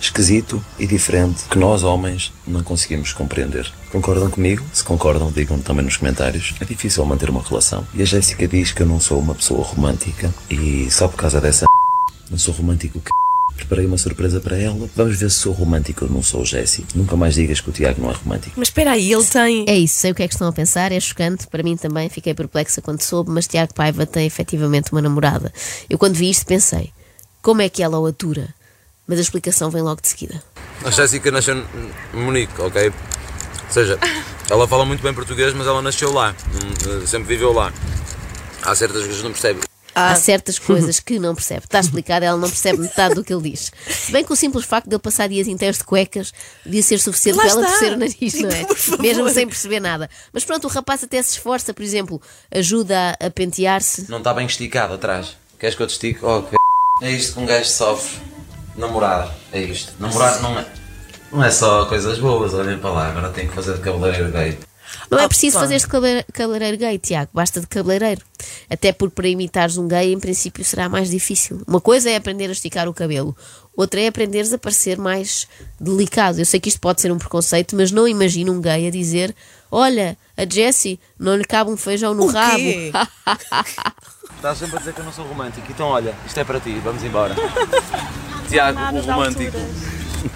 esquisito 0.00 0.64
e 0.78 0.86
diferente 0.86 1.44
que 1.50 1.58
nós 1.58 1.82
homens 1.82 2.32
não 2.46 2.62
conseguimos 2.62 3.12
compreender. 3.12 3.70
Concordam 3.90 4.30
comigo? 4.30 4.64
Se 4.72 4.84
concordam, 4.84 5.30
digam 5.30 5.58
também 5.58 5.84
nos 5.84 5.96
comentários. 5.96 6.54
É 6.60 6.64
difícil 6.64 7.04
manter 7.04 7.30
uma 7.30 7.42
relação. 7.42 7.86
E 7.94 8.02
a 8.02 8.04
Jéssica 8.04 8.46
diz 8.46 8.72
que 8.72 8.82
eu 8.82 8.86
não 8.86 9.00
sou 9.00 9.18
uma 9.18 9.34
pessoa 9.34 9.64
romântica 9.64 10.32
e 10.50 10.88
só 10.90 11.08
por 11.08 11.16
causa 11.16 11.40
dessa 11.40 11.66
não 12.30 12.38
sou 12.38 12.54
romântico 12.54 13.00
que 13.00 13.10
Preparei 13.56 13.86
uma 13.86 13.98
surpresa 13.98 14.40
para 14.40 14.56
ela. 14.56 14.88
Vamos 14.94 15.18
ver 15.18 15.30
se 15.30 15.38
sou 15.38 15.52
romântico 15.52 16.04
ou 16.04 16.10
não 16.10 16.22
sou, 16.22 16.44
Jessie. 16.44 16.84
Nunca 16.94 17.16
mais 17.16 17.34
digas 17.34 17.60
que 17.60 17.70
o 17.70 17.72
Tiago 17.72 18.00
não 18.00 18.10
é 18.10 18.14
romântico. 18.14 18.54
Mas 18.56 18.68
espera 18.68 18.92
aí, 18.92 19.12
ele 19.12 19.24
tem. 19.24 19.64
É 19.66 19.76
isso, 19.76 20.00
sei 20.00 20.12
o 20.12 20.14
que 20.14 20.22
é 20.22 20.28
que 20.28 20.34
estão 20.34 20.48
a 20.48 20.52
pensar, 20.52 20.92
é 20.92 21.00
chocante, 21.00 21.46
para 21.46 21.62
mim 21.62 21.76
também, 21.76 22.08
fiquei 22.08 22.34
perplexa 22.34 22.82
quando 22.82 23.00
soube, 23.00 23.30
mas 23.30 23.46
Tiago 23.46 23.74
Paiva 23.74 24.06
tem 24.06 24.26
efetivamente 24.26 24.92
uma 24.92 25.00
namorada. 25.00 25.52
Eu 25.88 25.98
quando 25.98 26.14
vi 26.14 26.30
isto 26.30 26.44
pensei, 26.46 26.92
como 27.42 27.62
é 27.62 27.68
que 27.68 27.82
ela 27.82 27.98
o 27.98 28.06
atura? 28.06 28.54
Mas 29.06 29.18
a 29.18 29.22
explicação 29.22 29.70
vem 29.70 29.82
logo 29.82 30.00
de 30.00 30.08
seguida. 30.08 30.42
A 30.84 30.90
Jéssica 30.90 31.30
nasceu 31.30 31.56
em 32.14 32.16
Munique, 32.16 32.60
ok? 32.60 32.88
Ou 32.88 33.72
seja, 33.72 33.98
ela 34.50 34.66
fala 34.66 34.84
muito 34.84 35.02
bem 35.02 35.12
português, 35.14 35.52
mas 35.54 35.66
ela 35.66 35.82
nasceu 35.82 36.12
lá, 36.12 36.34
hum, 36.54 37.06
sempre 37.06 37.28
viveu 37.28 37.52
lá. 37.52 37.72
Há 38.62 38.74
certas 38.74 39.02
coisas 39.02 39.16
que 39.18 39.24
não 39.24 39.32
percebe. 39.32 39.60
Há 39.94 40.14
certas 40.14 40.58
coisas 40.58 41.00
que 41.00 41.18
não 41.18 41.34
percebe. 41.34 41.64
Está 41.64 41.80
explicado, 41.80 42.24
ela 42.24 42.36
não 42.36 42.48
percebe 42.48 42.78
metade 42.80 43.14
do 43.14 43.24
que 43.24 43.32
ele 43.32 43.50
diz. 43.50 43.72
Se 43.88 44.12
bem 44.12 44.22
que 44.22 44.32
o 44.32 44.36
simples 44.36 44.66
facto 44.66 44.88
de 44.88 44.94
ele 44.94 45.02
passar 45.02 45.28
dias 45.28 45.48
inteiros 45.48 45.78
de 45.78 45.84
cuecas 45.84 46.32
devia 46.64 46.82
ser 46.82 46.98
suficiente 46.98 47.36
para 47.36 47.48
ela 47.48 47.64
torcer 47.64 47.92
o 47.94 47.96
nariz, 47.96 48.34
não 48.34 48.50
é? 48.50 48.66
Mesmo 49.00 49.28
sem 49.30 49.46
perceber 49.46 49.80
nada. 49.80 50.10
Mas 50.32 50.44
pronto, 50.44 50.64
o 50.66 50.68
rapaz 50.68 51.02
até 51.02 51.22
se 51.22 51.32
esforça, 51.32 51.72
por 51.72 51.82
exemplo, 51.82 52.20
ajuda 52.50 53.16
a, 53.18 53.26
a 53.26 53.30
pentear-se. 53.30 54.10
Não 54.10 54.18
está 54.18 54.34
bem 54.34 54.46
esticado 54.46 54.94
atrás. 54.94 55.36
Queres 55.58 55.74
que 55.74 55.82
eu 55.82 55.86
te 55.86 55.92
estique? 55.92 56.24
Oh, 56.24 56.42
que... 56.42 56.56
É 57.02 57.10
isto 57.10 57.34
que 57.34 57.40
um 57.40 57.46
gajo 57.46 57.68
sofre. 57.68 58.35
Namorar. 58.76 59.34
É 59.52 59.60
isto. 59.60 59.92
Namorar 59.98 60.40
não 60.42 60.58
é. 60.58 60.66
Não 61.32 61.42
é 61.44 61.50
só 61.50 61.86
coisas 61.86 62.18
boas, 62.18 62.54
olhem 62.54 62.78
para 62.78 62.90
lá. 62.90 63.08
Agora 63.08 63.30
tenho 63.30 63.48
que 63.48 63.54
fazer 63.54 63.74
de 63.74 63.80
cabeleireiro 63.80 64.30
gay. 64.30 64.58
Não 65.10 65.18
é 65.18 65.24
Ah, 65.24 65.28
preciso 65.28 65.58
fazer 65.58 65.78
de 65.78 65.86
cabe- 65.86 66.24
cabeleireiro 66.32 66.76
gay, 66.78 66.98
Tiago, 66.98 67.30
basta 67.34 67.60
de 67.60 67.66
cabeleireiro. 67.66 68.20
Até 68.70 68.92
porque 68.92 69.14
para 69.14 69.28
imitares 69.28 69.76
um 69.76 69.86
gay, 69.88 70.12
em 70.12 70.18
princípio, 70.20 70.64
será 70.64 70.88
mais 70.88 71.10
difícil. 71.10 71.60
Uma 71.66 71.80
coisa 71.80 72.08
é 72.10 72.16
aprender 72.16 72.48
a 72.48 72.52
esticar 72.52 72.88
o 72.88 72.94
cabelo, 72.94 73.36
outra 73.76 74.00
é 74.00 74.06
aprenderes 74.06 74.52
a 74.52 74.58
parecer 74.58 74.96
mais 74.98 75.48
delicado. 75.80 76.38
Eu 76.40 76.44
sei 76.46 76.60
que 76.60 76.68
isto 76.68 76.80
pode 76.80 77.00
ser 77.00 77.10
um 77.12 77.18
preconceito, 77.18 77.74
mas 77.76 77.90
não 77.90 78.06
imagino 78.06 78.52
um 78.52 78.60
gay 78.60 78.86
a 78.86 78.90
dizer: 78.90 79.34
Olha, 79.70 80.16
a 80.36 80.44
Jessie, 80.48 81.00
não 81.18 81.36
lhe 81.36 81.44
cabe 81.44 81.70
um 81.70 81.76
feijão 81.76 82.14
no 82.14 82.24
O 82.24 82.26
rabo. 82.28 82.56
quê? 82.56 82.92
Estás 84.36 84.58
sempre 84.58 84.76
a 84.76 84.78
dizer 84.78 84.94
que 84.94 85.00
eu 85.00 85.04
não 85.04 85.12
sou 85.12 85.26
romântico, 85.26 85.66
então 85.70 85.88
olha, 85.88 86.14
isto 86.26 86.38
é 86.38 86.44
para 86.44 86.60
ti, 86.60 86.80
vamos 86.84 87.02
embora. 87.02 87.34
Tiago, 88.48 88.78
o 88.96 89.00
romântico. 89.00 89.56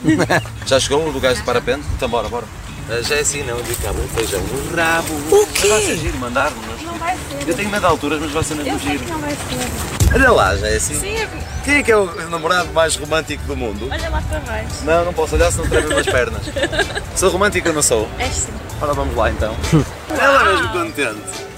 Já 0.66 0.78
chegou 0.80 1.06
o 1.08 1.20
gajo 1.20 1.40
de 1.40 1.46
parapente? 1.46 1.82
Então 1.96 2.08
bora, 2.08 2.28
bora. 2.28 2.44
A 2.88 3.02
Jessie 3.02 3.42
não 3.44 3.56
lhe 3.60 3.74
cabe 3.76 4.00
um 4.00 4.08
feijão 4.08 4.40
no 4.40 4.76
rabo. 4.76 5.14
O 5.30 5.46
quê? 5.46 5.68
Mas 5.68 5.70
vai 5.70 5.82
ser 5.82 5.96
giro 5.98 6.18
mandar-nos. 6.18 6.82
Não 6.82 6.94
vai 6.94 7.14
ser. 7.16 7.48
Eu 7.48 7.54
tenho 7.54 7.70
medo 7.70 7.80
de 7.80 7.86
alturas, 7.86 8.20
mas 8.20 8.30
vai 8.32 8.42
ser 8.42 8.54
Eu 8.54 8.64
mesmo 8.64 8.80
sei 8.80 8.90
giro. 8.92 9.04
que 9.04 9.10
não 9.12 9.18
vai 9.20 9.30
ser. 9.30 10.14
Olha 10.14 10.32
lá, 10.32 10.56
Jessie. 10.56 10.96
Sim, 10.96 11.16
eu- 11.18 11.28
Quem 11.64 11.74
é 11.76 11.82
que 11.84 11.92
é 11.92 11.96
o 11.96 12.28
namorado 12.28 12.72
mais 12.72 12.96
romântico 12.96 13.44
do 13.44 13.56
mundo? 13.56 13.86
olha 13.90 14.10
lá 14.10 14.20
para 14.28 14.40
baixo. 14.40 14.84
Não, 14.84 15.04
não 15.04 15.12
posso 15.12 15.36
olhar 15.36 15.52
se 15.52 15.58
não 15.58 15.68
tremo 15.68 15.96
as 15.96 16.06
pernas. 16.06 16.42
Sou 17.14 17.30
romântico 17.30 17.68
ou 17.68 17.74
não 17.74 17.82
sou? 17.82 18.08
És 18.18 18.32
sim. 18.34 18.52
Ora, 18.80 18.92
vamos 18.92 19.14
lá 19.14 19.30
então. 19.30 19.54
Ela 20.18 20.40
é 20.42 20.52
mesmo 20.52 20.68
contente. 20.72 21.49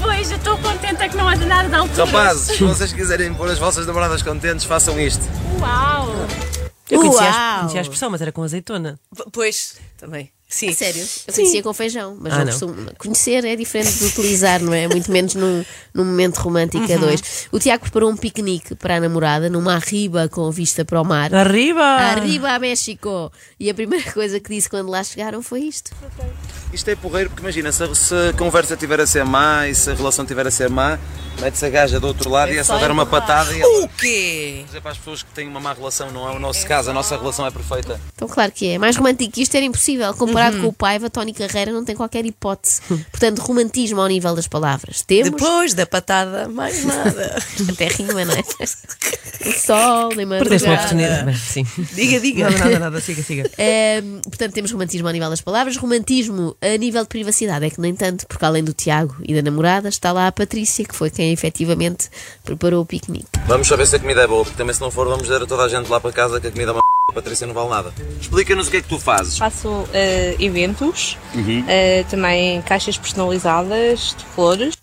Pois, 0.00 0.30
eu 0.30 0.36
estou 0.36 0.56
contente 0.58 1.02
é 1.02 1.08
que 1.08 1.16
não 1.16 1.28
há 1.28 1.34
de 1.34 1.44
nada 1.44 1.68
de 1.68 1.74
altura. 1.74 2.04
Rapazes, 2.04 2.56
se 2.56 2.64
vocês 2.64 2.92
quiserem 2.92 3.32
pôr 3.34 3.50
as 3.50 3.58
vossas 3.58 3.86
namoradas 3.86 4.22
contentes, 4.22 4.64
façam 4.64 4.98
isto. 4.98 5.22
Uau! 5.60 6.08
Eu 6.90 7.00
conhecia, 7.00 7.28
a- 7.28 7.32
Uau! 7.32 7.58
conhecia 7.60 7.80
a 7.80 7.82
expressão, 7.82 8.10
mas 8.10 8.20
era 8.22 8.32
com 8.32 8.42
azeitona. 8.42 8.98
Pois, 9.32 9.76
também. 9.98 10.30
Sim. 10.48 10.70
A 10.70 10.72
Sério? 10.74 11.06
Eu 11.28 11.34
conhecia 11.34 11.62
com 11.62 11.72
feijão, 11.72 12.16
mas 12.20 12.32
Ah, 12.32 12.38
não 12.38 12.44
não. 12.46 12.50
costumo. 12.50 12.90
Conhecer 12.98 13.44
é 13.44 13.54
diferente 13.54 13.92
de 13.98 14.04
utilizar, 14.06 14.60
não 14.60 14.74
é? 14.74 14.88
Muito 14.88 15.08
menos 15.12 15.36
num, 15.36 15.64
num 15.94 16.04
momento 16.04 16.38
romântico 16.38 16.92
a 16.92 16.96
dois. 16.96 17.46
O 17.52 17.60
Tiago 17.60 17.82
preparou 17.82 18.10
um 18.10 18.16
piquenique 18.16 18.74
para 18.74 18.96
a 18.96 19.00
namorada 19.00 19.48
numa 19.48 19.74
arriba 19.76 20.28
com 20.28 20.50
vista 20.50 20.84
para 20.84 21.00
o 21.00 21.04
mar. 21.04 21.32
Arriba! 21.32 21.80
Arriba 21.84 22.50
a 22.50 22.58
México! 22.58 23.30
E 23.60 23.70
a 23.70 23.74
primeira 23.74 24.10
coisa 24.10 24.40
que 24.40 24.52
disse 24.52 24.68
quando 24.68 24.90
lá 24.90 25.04
chegaram 25.04 25.40
foi 25.40 25.60
isto. 25.60 25.92
Isto 26.72 26.88
é 26.88 26.94
porreiro 26.96 27.30
porque 27.30 27.42
imagina, 27.42 27.72
se 27.72 27.82
a, 27.82 27.94
se 27.94 28.14
a 28.28 28.32
conversa 28.32 28.74
estiver 28.74 29.00
a 29.00 29.06
ser 29.06 29.24
má 29.24 29.66
e 29.66 29.74
se 29.74 29.90
a 29.90 29.94
relação 29.94 30.24
estiver 30.24 30.46
a 30.46 30.50
ser 30.50 30.68
má, 30.70 30.98
mete-se 31.40 31.66
a 31.66 31.68
gaja 31.68 31.98
do 31.98 32.06
outro 32.06 32.30
lado 32.30 32.52
e 32.52 32.58
é 32.58 32.62
só 32.64 32.78
dar 32.78 32.90
uma 32.92 33.04
patada 33.04 33.52
e 33.52 33.60
ela 33.60 33.84
O 33.84 33.88
quê? 33.88 34.62
dizer 34.66 34.80
para 34.80 34.92
as 34.92 34.98
pessoas 34.98 35.22
que 35.22 35.30
têm 35.32 35.48
uma 35.48 35.58
má 35.58 35.72
relação, 35.72 36.10
não 36.12 36.28
é 36.28 36.32
o 36.32 36.38
nosso 36.38 36.64
caso, 36.66 36.90
a 36.90 36.92
nossa 36.92 37.16
relação 37.16 37.44
é 37.46 37.50
perfeita. 37.50 38.00
Então, 38.14 38.28
claro 38.28 38.52
que 38.52 38.68
é. 38.68 38.78
Mais 38.78 38.96
romântico 38.96 39.32
que 39.32 39.42
isto 39.42 39.54
era 39.56 39.64
impossível. 39.66 40.12
Comparado 40.14 40.60
com 40.60 40.68
o 40.68 40.72
Paiva, 40.72 41.10
Tony 41.10 41.32
Carreira 41.32 41.72
não 41.72 41.84
tem 41.84 41.96
qualquer 41.96 42.24
hipótese. 42.24 42.80
Portanto, 43.10 43.40
romantismo 43.40 44.00
ao 44.00 44.06
nível 44.06 44.34
das 44.36 44.46
palavras. 44.46 45.02
Temos. 45.02 45.30
Depois 45.30 45.74
da 45.74 45.86
patada, 45.86 46.48
mais 46.48 46.84
nada. 46.86 47.36
Até 47.72 47.88
rima, 47.88 48.24
não 48.24 48.34
é? 48.34 48.42
O 49.48 49.52
sol, 49.52 50.10
nem 50.14 50.28
Perdeste 50.28 50.66
uma 50.66 50.74
madrugada. 50.74 50.74
oportunidade. 50.74 51.24
Bem, 51.24 51.34
Sim. 51.34 51.66
Diga, 51.94 52.20
diga. 52.20 52.50
Nada, 52.50 52.64
nada, 52.64 52.78
nada. 52.78 53.00
Siga, 53.00 53.22
siga. 53.22 53.50
Ehm, 53.58 54.20
portanto, 54.22 54.52
temos 54.52 54.70
romantismo 54.70 55.06
ao 55.08 55.12
nível 55.12 55.30
das 55.30 55.40
palavras, 55.40 55.76
romantismo 55.78 56.54
a 56.60 56.76
nível 56.76 57.02
de 57.02 57.08
privacidade. 57.08 57.64
É 57.66 57.70
que, 57.70 57.80
no 57.80 57.86
entanto, 57.86 58.26
porque 58.26 58.44
além 58.44 58.62
do 58.62 58.72
Tiago 58.72 59.16
e 59.26 59.34
da 59.34 59.42
namorada, 59.42 59.88
está 59.88 60.12
lá 60.12 60.26
a 60.26 60.32
Patrícia, 60.32 60.84
que 60.84 60.94
foi 60.94 61.10
quem 61.10 61.32
efetivamente 61.32 62.08
preparou 62.44 62.82
o 62.82 62.86
piquenique. 62.86 63.28
Vamos 63.46 63.66
saber 63.66 63.86
se 63.86 63.96
a 63.96 63.98
comida 63.98 64.22
é 64.22 64.26
boa, 64.26 64.44
porque 64.44 64.56
também 64.56 64.74
se 64.74 64.80
não 64.80 64.90
for, 64.90 65.06
vamos 65.06 65.22
dizer 65.22 65.42
a 65.42 65.46
toda 65.46 65.64
a 65.64 65.68
gente 65.68 65.88
lá 65.88 66.00
para 66.00 66.12
casa 66.12 66.40
que 66.40 66.46
a 66.46 66.50
comida 66.50 66.70
é 66.70 66.74
uma 66.74 66.82
a 67.10 67.12
Patrícia 67.12 67.46
não 67.46 67.54
vale 67.54 67.70
nada. 67.70 67.92
Explica-nos 68.20 68.68
o 68.68 68.70
que 68.70 68.76
é 68.78 68.82
que 68.82 68.88
tu 68.88 68.98
fazes. 68.98 69.36
Faço 69.36 69.84
eh, 69.92 70.36
eventos, 70.38 71.18
eh, 71.68 72.04
também 72.08 72.62
caixas 72.62 72.96
personalizadas 72.96 74.14
de 74.16 74.24
flores. 74.26 74.74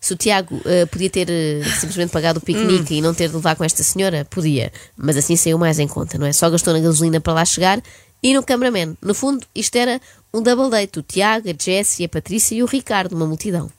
Se 0.00 0.12
o 0.12 0.16
Tiago 0.16 0.60
eh, 0.66 0.86
podia 0.86 1.10
ter 1.10 1.28
eh, 1.30 1.64
simplesmente 1.64 2.10
pagado 2.10 2.38
o 2.38 2.42
piquenique 2.42 2.94
e 2.94 3.00
não 3.00 3.14
ter 3.14 3.28
de 3.28 3.34
levar 3.34 3.56
com 3.56 3.64
esta 3.64 3.82
senhora, 3.82 4.26
podia. 4.28 4.70
Mas 4.96 5.16
assim 5.16 5.34
saiu 5.34 5.58
mais 5.58 5.78
em 5.78 5.88
conta, 5.88 6.18
não 6.18 6.26
é? 6.26 6.32
Só 6.32 6.48
gastou 6.50 6.74
na 6.74 6.80
gasolina 6.80 7.20
para 7.20 7.32
lá 7.32 7.44
chegar 7.44 7.80
e 8.24 8.32
no 8.34 8.42
cameraman. 8.42 8.96
No 9.02 9.14
fundo, 9.14 9.46
isto 9.54 9.76
era 9.76 10.00
um 10.32 10.42
double 10.42 10.70
date. 10.70 10.98
O 10.98 11.02
Tiago, 11.02 11.48
a 11.50 11.54
Jessie, 11.56 12.06
a 12.06 12.08
Patrícia 12.08 12.54
e 12.56 12.62
o 12.62 12.66
Ricardo, 12.66 13.12
uma 13.14 13.26
multidão. 13.26 13.70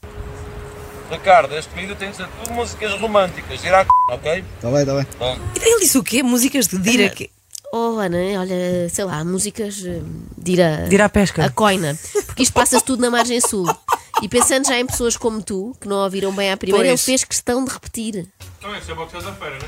Ricardo, 1.11 1.53
este 1.55 1.73
vídeo 1.75 1.95
tem 1.95 2.09
de 2.11 2.17
ser 2.17 2.27
tudo 2.43 2.53
músicas 2.53 2.93
românticas, 2.99 3.63
ir 3.63 3.73
à 3.73 3.83
c... 3.83 3.89
ok? 4.11 4.43
Tá 4.61 4.71
bem, 4.71 4.85
tá 4.85 4.93
bem. 4.95 5.05
Ele 5.61 5.79
disse 5.79 5.97
o 5.97 6.03
quê? 6.03 6.23
Músicas 6.23 6.67
de 6.67 6.77
Dira? 6.77 7.09
que- 7.09 7.29
Oh, 7.73 7.97
Ana, 7.99 8.17
olha, 8.39 8.87
sei 8.89 9.03
lá, 9.03 9.23
músicas 9.25 9.83
eh, 9.85 9.99
de 10.37 10.53
ir 10.53 10.61
a, 10.61 10.85
De 10.87 10.95
ir 10.95 11.01
à 11.01 11.09
pesca. 11.09 11.43
a 11.45 11.49
coina. 11.49 11.97
Porque 12.25 12.43
isto 12.43 12.53
passa-se 12.53 12.85
tudo 12.85 13.01
na 13.01 13.09
margem 13.09 13.41
sul. 13.41 13.65
E 14.21 14.29
pensando 14.29 14.65
já 14.65 14.79
em 14.79 14.85
pessoas 14.85 15.17
como 15.17 15.41
tu, 15.43 15.75
que 15.81 15.87
não 15.87 15.97
ouviram 15.97 16.31
bem 16.31 16.51
à 16.51 16.55
primeira, 16.57 16.87
Pois. 16.87 17.01
ele 17.01 17.05
fez 17.05 17.23
questão 17.25 17.65
de 17.65 17.71
repetir. 17.73 18.27
Então 18.59 18.73
esse 18.77 18.89
é 18.89 18.93
o 18.93 18.97
da 18.97 19.05
feira, 19.33 19.57
né? 19.59 19.67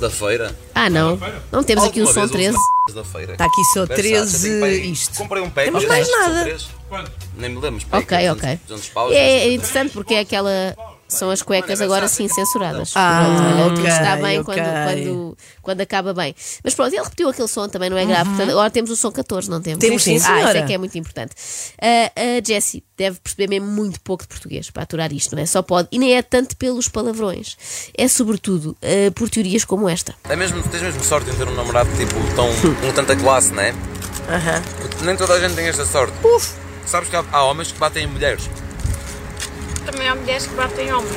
Da 0.00 0.10
feira. 0.10 0.56
Ah, 0.74 0.90
não. 0.90 1.18
Não 1.52 1.62
temos 1.62 1.84
aqui 1.84 2.00
o 2.00 2.08
Alguma 2.08 2.26
som 2.26 2.32
vez 2.34 2.52
13. 2.52 2.56
os 2.56 2.62
da 2.94 3.04
feira. 3.04 3.32
Está 3.32 3.44
aqui 3.44 3.64
só 3.72 3.84
Versátil, 3.86 4.10
13 4.10 4.48
tem 4.50 4.58
para 4.60 4.68
aí. 4.68 4.90
isto. 4.92 5.18
Comprei 5.18 5.42
um 5.42 5.50
pack. 5.50 5.64
Temos 5.66 5.84
mas 5.84 5.92
mais 5.92 6.08
são 6.08 6.18
nada. 6.20 6.56
Nem 7.36 7.50
me 7.50 7.60
lembro. 7.60 7.84
Ok, 7.92 8.16
200, 8.18 8.36
ok. 8.38 8.60
200 8.68 8.88
paus, 8.90 9.12
É, 9.12 9.16
é 9.16 9.34
200. 9.40 9.54
interessante 9.54 9.92
porque 9.92 10.14
é 10.14 10.20
aquela. 10.20 10.76
São 11.08 11.30
as 11.30 11.40
cuecas 11.40 11.80
agora 11.80 12.08
sim 12.08 12.26
censuradas. 12.28 12.92
Ah, 12.96 13.54
Pronto, 13.56 13.80
ok, 13.80 13.86
está 13.90 14.16
bem 14.16 14.40
ok. 14.40 14.54
quando, 14.54 14.84
quando, 14.84 15.38
quando 15.62 15.80
acaba 15.80 16.12
bem. 16.12 16.34
Mas 16.64 16.74
pronto, 16.74 16.92
ele 16.92 17.02
repetiu 17.02 17.28
aquele 17.28 17.46
som, 17.48 17.68
também 17.68 17.88
não 17.88 17.96
é 17.96 18.04
grave. 18.04 18.28
Portanto, 18.30 18.50
agora 18.50 18.70
temos 18.70 18.90
o 18.90 18.96
som 18.96 19.12
14, 19.12 19.48
não 19.48 19.60
temos? 19.60 19.78
Temos, 19.78 20.02
sim, 20.02 20.14
Ah, 20.14 20.16
isso 20.16 20.30
é 20.32 20.36
senhora. 20.50 20.62
que 20.66 20.72
é 20.72 20.78
muito 20.78 20.98
importante. 20.98 21.32
Ah, 21.80 22.12
a 22.40 22.44
Jessie 22.44 22.82
deve 22.96 23.20
perceber 23.20 23.48
mesmo 23.48 23.66
muito 23.68 24.00
pouco 24.00 24.24
de 24.24 24.28
português 24.28 24.70
para 24.70 24.82
aturar 24.82 25.12
isto, 25.12 25.36
não 25.36 25.42
é? 25.42 25.46
Só 25.46 25.62
pode. 25.62 25.88
E 25.92 25.98
nem 25.98 26.16
é 26.16 26.22
tanto 26.22 26.56
pelos 26.56 26.88
palavrões. 26.88 27.56
É 27.96 28.08
sobretudo 28.08 28.76
ah, 28.82 29.10
por 29.14 29.30
teorias 29.30 29.64
como 29.64 29.88
esta. 29.88 30.14
É 30.28 30.34
mesmo, 30.34 30.60
tens 30.64 30.82
mesmo 30.82 31.04
sorte 31.04 31.30
em 31.30 31.34
ter 31.34 31.46
um 31.46 31.54
namorado 31.54 31.88
tipo 31.96 32.14
tão, 32.34 32.48
com 32.80 32.92
tanta 32.92 33.14
classe, 33.14 33.52
não 33.52 33.62
é? 33.62 33.72
Porque 34.80 35.04
Nem 35.04 35.16
toda 35.16 35.34
a 35.34 35.40
gente 35.40 35.54
tem 35.54 35.66
esta 35.68 35.86
sorte. 35.86 36.14
Sabes 36.84 37.08
que 37.08 37.14
há, 37.16 37.24
há 37.32 37.44
homens 37.44 37.70
que 37.70 37.78
batem 37.78 38.04
em 38.04 38.06
mulheres. 38.08 38.48
Também 39.86 40.08
há 40.08 40.14
mulheres 40.14 40.46
que 40.46 40.54
batem 40.54 40.92
homens. 40.92 41.14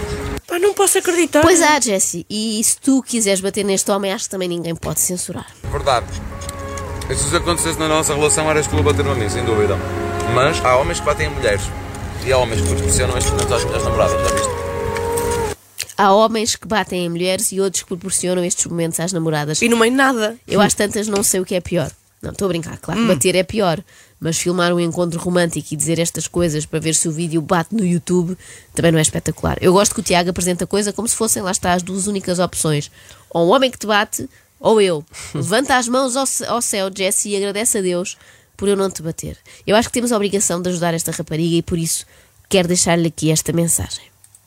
Pá, 0.48 0.60
não 0.60 0.74
posso 0.74 1.00
acreditar. 1.00 1.42
Pois 1.42 1.62
há, 1.62 1.80
Jessie. 1.80 2.26
E 2.30 2.64
se 2.64 2.78
tu 2.80 3.02
quiseres 3.02 3.42
bater 3.42 3.66
neste 3.66 3.90
homem, 3.92 4.14
acho 4.14 4.26
que 4.26 4.30
também 4.30 4.48
ninguém 4.48 4.76
pode 4.76 5.00
censurar. 5.00 5.48
Verdade. 5.72 6.06
E 7.10 7.16
se 7.16 7.26
isso 7.26 7.36
acontecesse 7.36 7.80
na 7.80 7.88
nossa 7.88 8.14
relação, 8.14 8.50
eras 8.50 8.68
tu 8.68 8.78
a 8.78 8.82
bater-me 8.84 9.12
a 9.12 9.16
mim, 9.16 9.28
sem 9.28 9.44
dúvida. 9.44 9.76
Mas 10.34 10.64
há 10.64 10.78
homens 10.78 11.00
que 11.00 11.06
batem 11.06 11.28
em 11.28 11.30
mulheres. 11.32 11.64
E 12.24 12.32
há 12.32 12.38
homens 12.38 12.62
que 12.62 12.68
proporcionam 12.68 13.18
estes 13.18 13.32
momentos 13.32 13.54
às 13.54 13.64
mulheres 13.64 13.84
namoradas, 13.84 14.22
já 14.22 14.36
viste? 14.36 14.50
Há 15.98 16.14
homens 16.14 16.56
que 16.56 16.68
batem 16.68 17.06
em 17.06 17.10
mulheres 17.10 17.52
e 17.52 17.60
outros 17.60 17.84
que 17.84 17.90
proporcionam 17.90 18.44
estes 18.44 18.66
momentos 18.68 19.00
às 19.00 19.12
namoradas. 19.12 19.62
E 19.62 19.68
no 19.68 19.78
meio 19.78 19.94
nada. 19.94 20.38
Eu 20.48 20.62
às 20.62 20.74
tantas 20.74 21.08
não 21.08 21.24
sei 21.24 21.40
o 21.40 21.46
que 21.46 21.56
é 21.56 21.62
pior. 21.62 21.92
Não, 22.22 22.32
estou 22.32 22.46
a 22.46 22.50
brincar, 22.50 22.78
claro, 22.78 23.00
que 23.00 23.08
bater 23.08 23.36
é 23.36 23.44
pior. 23.44 23.82
Mas 24.20 24.38
filmar 24.38 24.74
um 24.74 24.80
encontro 24.80 25.20
romântico 25.20 25.74
e 25.74 25.78
dizer 25.78 26.00
estas 26.00 26.28
coisas 26.28 26.66
para 26.66 26.80
ver 26.80 26.94
se 26.94 27.08
o 27.08 27.12
vídeo 27.12 27.42
bate 27.42 27.74
no 27.74 27.86
YouTube 27.86 28.38
também 28.74 28.92
não 28.92 29.00
é 29.00 29.02
espetacular. 29.02 29.58
Eu 29.62 29.72
gosto 29.72 29.96
que 29.96 30.02
o 30.02 30.04
Tiago 30.04 30.30
apresenta 30.30 30.66
a 30.66 30.68
coisa 30.68 30.92
como 30.92 31.08
se 31.08 31.16
fossem, 31.16 31.42
lá 31.42 31.52
está, 31.52 31.74
as 31.74 31.82
duas 31.82 32.08
únicas 32.08 32.40
opções. 32.40 32.92
Ou 33.30 33.48
um 33.48 33.52
homem 33.52 33.72
que 33.72 33.78
te 33.78 33.88
bate, 33.88 34.30
ou 34.60 34.82
eu. 34.82 35.06
Levanta 35.34 35.78
as 35.78 35.88
mãos 35.88 36.18
ao, 36.18 36.26
ao 36.54 36.62
céu, 36.62 36.92
Jesse, 36.94 37.30
e 37.30 37.38
agradece 37.38 37.78
a 37.78 37.82
Deus 37.82 38.18
por 38.58 38.68
eu 38.68 38.76
não 38.76 38.90
te 38.90 39.02
bater. 39.02 39.38
Eu 39.66 39.78
acho 39.78 39.88
que 39.88 39.94
temos 39.94 40.12
a 40.12 40.18
obrigação 40.18 40.62
de 40.62 40.70
ajudar 40.70 40.94
esta 40.94 41.12
rapariga 41.12 41.56
e 41.56 41.62
por 41.62 41.78
isso 41.78 42.06
quero 42.50 42.68
deixar-lhe 42.68 43.08
aqui 43.08 43.32
esta 43.32 43.54
mensagem. 43.54 44.04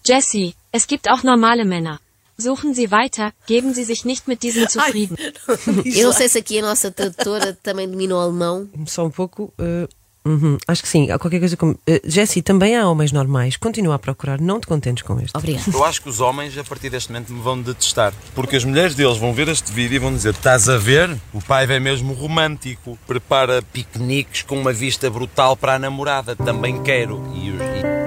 Jessie, 0.06 0.54
es 0.70 0.84
gibt 0.84 1.08
auch 1.08 1.24
normale 1.24 1.64
Männer. 1.64 1.98
Suchen 2.42 2.74
Sie 2.74 2.90
weiter, 2.90 3.32
geben 3.46 3.72
Sie 3.74 3.84
sich 3.84 4.04
nicht 4.04 4.26
mit 4.28 4.42
diesen 4.42 4.68
zufrieden. 4.68 5.16
Eu 5.84 6.06
não 6.06 6.12
sei 6.12 6.28
se 6.28 6.38
aqui 6.38 6.58
a 6.58 6.62
nossa 6.62 6.90
tradutora 6.90 7.56
também 7.62 7.88
domina 7.88 8.14
o 8.16 8.18
alemão. 8.20 8.68
Só 8.86 9.06
um 9.06 9.10
pouco. 9.10 9.52
eh, 9.58 9.88
uhum, 10.24 10.56
acho 10.68 10.82
que 10.82 10.88
sim. 10.88 11.10
Há 11.10 11.18
qualquer 11.18 11.38
coisa 11.40 11.56
como. 11.56 11.72
Uh, 11.72 12.00
Jessie, 12.04 12.42
também 12.42 12.76
há 12.76 12.88
homens 12.88 13.12
normais. 13.12 13.56
Continua 13.56 13.94
a 13.96 13.98
procurar. 13.98 14.40
Não 14.40 14.60
te 14.60 14.66
contentes 14.66 15.02
com 15.02 15.18
este. 15.20 15.36
Obrigada. 15.36 15.64
Eu 15.72 15.84
acho 15.84 16.00
que 16.02 16.08
os 16.08 16.20
homens, 16.20 16.56
a 16.58 16.64
partir 16.64 16.90
deste 16.90 17.10
momento, 17.12 17.32
me 17.32 17.40
vão 17.40 17.60
detestar. 17.60 18.12
Porque 18.34 18.56
as 18.56 18.64
mulheres 18.64 18.94
deles 18.94 19.16
vão 19.18 19.32
ver 19.32 19.48
este 19.48 19.72
vídeo 19.72 19.96
e 19.96 19.98
vão 19.98 20.12
dizer: 20.14 20.30
Estás 20.34 20.68
a 20.68 20.76
ver? 20.78 21.16
O 21.32 21.40
pai 21.42 21.64
é 21.70 21.80
mesmo 21.80 22.12
romântico. 22.12 22.98
Prepara 23.06 23.62
piqueniques 23.62 24.42
com 24.42 24.58
uma 24.60 24.72
vista 24.72 25.08
brutal 25.10 25.56
para 25.56 25.74
a 25.74 25.78
namorada. 25.78 26.34
Também 26.36 26.82
quero. 26.82 27.22
E, 27.34 27.50
os- 27.50 27.60
e- 27.60 28.01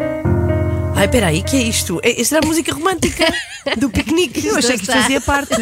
Ai, 0.95 1.07
peraí, 1.09 1.43
que 1.43 1.57
é 1.57 1.61
isto? 1.63 1.99
É, 2.03 2.19
esta 2.21 2.37
era 2.37 2.45
a 2.45 2.47
música 2.47 2.73
romântica 2.73 3.25
do 3.77 3.89
piquenique. 3.89 4.45
Eu 4.47 4.57
achei 4.57 4.77
que 4.77 4.83
isto 4.83 4.93
fazia 4.93 5.19
parte. 5.21 5.53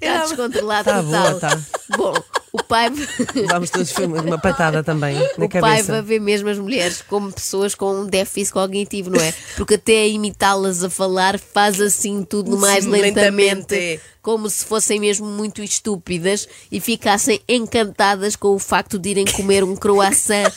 Está 0.00 0.22
descontrolado 0.26 0.84
Tá 0.84 1.02
total. 1.02 1.20
boa, 1.22 1.40
tá. 1.40 1.60
Bom, 1.96 2.14
o 2.52 2.62
pai. 2.62 2.90
Vamos 3.48 3.70
todos 3.70 3.90
foi 3.92 4.06
uma 4.06 4.38
patada 4.38 4.82
também 4.82 5.14
na 5.38 5.44
O 5.44 5.48
pai 5.48 5.60
cabeça. 5.60 5.92
vai 5.92 6.02
ver 6.02 6.20
mesmo 6.20 6.48
as 6.48 6.58
mulheres 6.58 7.02
como 7.02 7.32
pessoas 7.32 7.74
com 7.74 7.94
um 8.00 8.06
déficit 8.06 8.52
cognitivo, 8.52 9.10
não 9.10 9.20
é? 9.20 9.32
Porque 9.56 9.74
até 9.74 10.02
a 10.02 10.06
imitá-las 10.06 10.82
a 10.82 10.90
falar 10.90 11.38
faz 11.38 11.80
assim 11.80 12.22
tudo 12.24 12.56
mais 12.58 12.84
Sim, 12.84 12.90
lentamente, 12.90 13.74
lentamente. 13.74 14.00
como 14.22 14.48
se 14.50 14.64
fossem 14.64 14.98
mesmo 15.00 15.26
muito 15.26 15.62
estúpidas 15.62 16.48
e 16.72 16.80
ficassem 16.80 17.40
encantadas 17.48 18.34
com 18.36 18.48
o 18.54 18.58
facto 18.58 18.98
de 18.98 19.10
irem 19.10 19.24
comer 19.26 19.62
um 19.64 19.76
croissant 19.76 20.52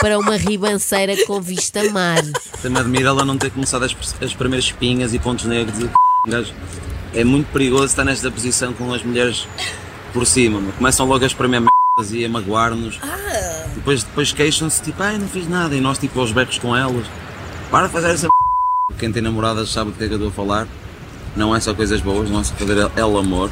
para 0.00 0.18
uma 0.18 0.36
ribanceira 0.36 1.14
com 1.26 1.40
vista 1.40 1.90
mar. 1.90 2.22
Me 2.64 2.78
admira 2.78 3.08
ela 3.08 3.24
não 3.24 3.36
ter 3.36 3.50
começado 3.50 3.84
as, 3.84 3.94
as 4.22 4.34
primeiras 4.34 4.66
espinhas 4.66 5.12
e 5.12 5.18
pontos 5.18 5.44
negros. 5.44 5.78
E, 5.80 5.90
gajo, 6.30 6.52
é 7.12 7.24
muito 7.24 7.50
perigoso 7.52 7.86
estar 7.86 8.04
nesta 8.04 8.30
posição 8.30 8.72
com 8.72 8.92
as 8.92 9.02
mulheres 9.02 9.46
por 10.12 10.26
cima. 10.26 10.60
meu. 10.60 10.72
Começam 10.72 11.06
logo 11.06 11.24
a 11.24 11.26
espremer 11.26 11.60
merdas 11.60 12.12
e 12.12 12.24
a 12.24 12.28
magoar-nos. 12.28 12.98
Depois, 13.74 14.02
depois 14.02 14.32
queixam-se, 14.32 14.82
tipo, 14.82 15.02
ai, 15.02 15.18
não 15.18 15.28
fiz 15.28 15.48
nada. 15.48 15.74
E 15.74 15.80
nós, 15.80 15.98
tipo, 15.98 16.18
aos 16.20 16.32
becos 16.32 16.58
com 16.58 16.76
elas. 16.76 17.06
Para 17.70 17.86
de 17.86 17.92
fazer 17.92 18.10
essa 18.10 18.26
m****. 18.26 18.32
Quem 18.98 19.12
tem 19.12 19.22
namoradas 19.22 19.70
sabe 19.70 19.90
do 19.90 19.98
que 19.98 20.04
é 20.04 20.08
que 20.08 20.14
eu 20.14 20.16
estou 20.16 20.30
a 20.30 20.32
falar. 20.32 20.68
Não 21.36 21.54
é 21.54 21.60
só 21.60 21.74
coisas 21.74 22.00
boas, 22.00 22.30
não 22.30 22.40
é 22.40 22.44
só 22.44 22.54
fazer 22.54 22.78
el, 22.78 22.90
el 22.96 23.18
amor. 23.18 23.50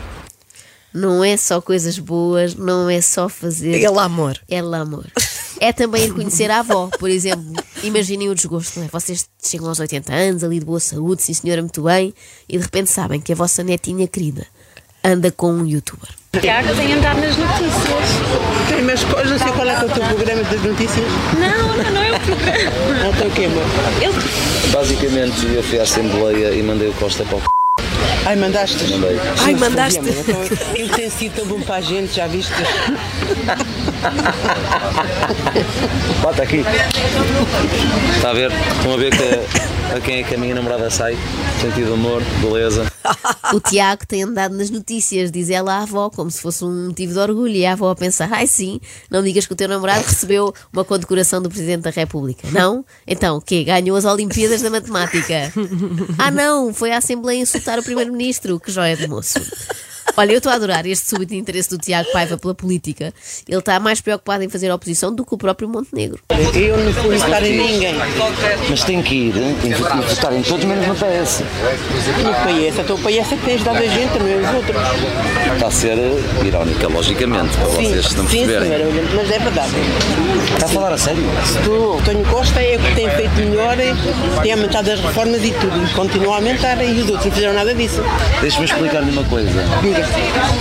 Não 0.93 1.23
é 1.23 1.37
só 1.37 1.61
coisas 1.61 1.99
boas, 1.99 2.55
não 2.55 2.89
é 2.89 3.01
só 3.03 3.29
fazer. 3.29 3.75
Ele 3.75 3.99
amor. 3.99 4.41
É 4.49 4.59
amor. 4.59 5.05
É 5.67 5.73
também 5.73 6.07
reconhecer 6.07 6.49
a 6.49 6.61
avó, 6.61 6.89
por 6.97 7.11
exemplo. 7.11 7.53
Imaginem 7.83 8.29
o 8.29 8.35
desgosto, 8.37 8.79
não 8.79 8.87
é? 8.87 8.89
Vocês 8.93 9.29
chegam 9.43 9.67
aos 9.69 9.81
80 9.81 10.13
anos, 10.15 10.45
ali 10.45 10.61
de 10.61 10.65
boa 10.65 10.79
saúde, 10.79 11.23
sim 11.23 11.35
senhora, 11.35 11.61
muito 11.61 11.83
bem, 11.83 12.15
e 12.49 12.57
de 12.57 12.63
repente 12.63 12.89
sabem 12.89 13.21
que 13.21 13.33
a 13.33 13.35
vossa 13.35 13.65
netinha 13.65 14.07
querida 14.07 14.47
anda 15.03 15.33
com 15.33 15.51
um 15.53 15.67
youtuber. 15.67 16.09
Tiago 16.41 16.73
tem 16.77 16.93
andado 16.93 17.21
nas 17.21 17.37
notícias. 17.37 18.05
Tem, 18.69 18.83
mas 18.83 19.03
co- 19.03 19.25
não 19.25 19.39
sei 19.39 19.53
qual 19.53 19.69
é, 19.69 19.75
que 19.75 19.83
é 19.83 19.87
o 19.87 19.89
teu 19.93 20.05
programa 20.05 20.43
das 20.45 20.63
notícias. 20.63 21.07
Não, 21.37 21.77
não, 21.83 21.91
não 21.93 22.03
é 22.03 22.13
o 22.17 22.21
programa. 22.21 23.09
Até 23.17 23.27
o 23.27 23.31
quê, 23.33 23.45
amor? 23.47 23.63
Ele 24.01 24.71
Basicamente, 24.73 25.47
eu 25.53 25.63
fui 25.65 25.81
à 25.81 25.83
Assembleia 25.83 26.51
e 26.55 26.63
mandei 26.63 26.89
o 26.89 26.93
Costa 26.95 27.25
para 27.25 27.39
o 27.39 27.41
c... 27.41 27.47
Ai, 28.25 28.37
mandaste. 28.37 28.85
Mandei. 28.91 29.21
Ai, 29.45 29.55
mandaste. 29.55 30.01
Ele 30.75 30.89
tem 30.89 31.11
sido 31.11 31.37
tão 31.37 31.47
bom 31.47 31.61
para 31.61 31.77
a 31.77 31.81
gente, 31.81 32.15
já 32.15 32.27
viste? 32.27 32.53
Bota 36.23 36.43
aqui. 36.43 36.65
Está 38.17 38.31
a 38.31 38.35
ver? 38.35 38.51
Estão 38.53 38.95
a 38.95 38.97
ver 38.97 39.11
que 39.17 39.97
a 39.97 40.01
quem 40.01 40.21
é 40.21 40.23
que 40.25 40.35
a 40.35 40.39
minha 40.39 40.55
namorada 40.55 40.91
sai? 40.91 41.17
Sentido 41.61 41.87
de 41.87 41.93
amor, 41.93 42.23
beleza. 42.41 42.96
O 43.53 43.61
Tiago 43.61 44.07
tem 44.07 44.23
andado 44.23 44.57
nas 44.57 44.71
notícias, 44.71 45.31
diz 45.31 45.51
ela 45.51 45.75
à 45.75 45.83
avó, 45.83 46.11
como 46.11 46.31
se 46.31 46.41
fosse 46.41 46.65
um 46.65 46.87
motivo 46.87 47.13
de 47.13 47.19
orgulho. 47.19 47.55
E 47.55 47.67
a 47.67 47.73
avó 47.73 47.91
a 47.91 47.97
pensar: 47.97 48.33
ai 48.33 48.47
sim, 48.47 48.81
não 49.11 49.23
digas 49.23 49.47
que 49.47 49.53
o 49.53 49.57
teu 49.57 49.69
namorado 49.69 50.05
recebeu 50.05 50.55
uma 50.73 50.85
condecoração 50.85 51.41
do 51.43 51.49
Presidente 51.49 51.83
da 51.83 51.91
República. 51.91 52.49
Não? 52.51 52.85
Então, 53.07 53.37
o 53.37 53.41
quê? 53.41 53.65
Ganhou 53.65 53.97
as 53.97 54.05
Olimpíadas 54.05 54.63
da 54.63 54.71
Matemática. 54.71 55.53
Ah, 56.19 56.31
não, 56.31 56.73
foi 56.73 56.93
à 56.93 56.99
Assembleia 56.99 57.41
insultar 57.41 57.79
o 57.79 57.83
Primeiro-Ministro. 57.83 58.59
Que 58.59 58.71
joia 58.71 58.97
de 58.97 59.07
moço. 59.07 59.41
Olha, 60.19 60.33
eu 60.33 60.39
estou 60.39 60.51
a 60.51 60.55
adorar 60.55 60.87
este 60.87 61.11
súbito 61.11 61.35
interesse 61.35 61.69
do 61.69 61.77
Tiago 61.77 62.11
Paiva 62.11 62.39
pela 62.39 62.55
política. 62.55 63.13
Ele 63.47 63.59
está 63.59 63.79
mais 63.79 64.01
preocupado 64.01 64.43
em 64.43 64.49
fazer 64.49 64.73
oposição 64.73 65.15
do 65.15 65.27
que 65.27 65.35
o 65.35 65.37
próprio 65.37 65.69
Montenegro. 65.69 66.21
Eu 66.55 66.79
não 66.79 66.93
fui 66.95 67.19
votar 67.19 67.45
em 67.45 67.59
ninguém. 67.59 67.95
Mas 68.71 68.83
tem 68.85 69.03
que 69.03 69.15
ir, 69.15 69.37
hein? 69.37 69.55
tem 69.61 69.73
que 69.73 69.79
votar 69.79 70.33
em 70.33 70.43
todos 70.43 70.65
menos 70.65 70.87
no 70.87 70.95
PS. 70.95 71.43
No 72.23 72.33
PS, 72.33 72.79
então 72.79 72.97
o 72.97 72.99
PS 72.99 73.33
é 73.33 73.37
que 73.37 73.45
tem 73.45 73.55
ajudado 73.57 73.79
a 73.79 73.87
gente, 73.87 74.19
não 74.19 74.27
é 74.27 74.37
os 74.37 74.55
outros. 74.55 74.77
Está 75.55 75.67
a 75.67 75.71
ser 75.71 75.99
eh, 75.99 76.47
irónica, 76.47 76.89
logicamente, 76.89 77.55
para 77.57 77.67
vocês 77.67 78.15
não 78.15 78.27
sim, 78.27 78.47
perceberem. 78.47 78.69
senhora, 78.69 79.09
mas 79.15 79.31
é 79.31 79.39
verdade. 79.39 79.73
Está 80.55 80.67
a 80.67 80.69
falar 80.69 80.93
a 80.93 80.99
sério? 80.99 81.23
Tu, 81.63 81.99
António 82.01 82.25
Costa 82.27 82.61
é 82.61 82.77
o 82.77 82.79
que 82.79 82.95
tem 82.95 83.11
feito 83.11 83.35
melhor, 83.35 83.77
tem 84.43 84.53
aumentado 84.53 84.91
as 84.91 85.01
reformas 85.01 85.45
e 85.45 85.53
tudo, 85.53 85.85
e 85.85 85.95
continua 85.95 86.35
a 86.35 86.37
aumentar, 86.37 86.83
e 86.83 86.93
os 86.93 87.09
outros 87.09 87.27
não 87.27 87.33
fizeram 87.33 87.53
nada 87.53 87.75
disso. 87.75 88.03
Deixa-me 88.41 88.65
explicar-lhe 88.65 89.11
uma 89.11 89.25
coisa. 89.25 89.51
Diga. 89.83 90.06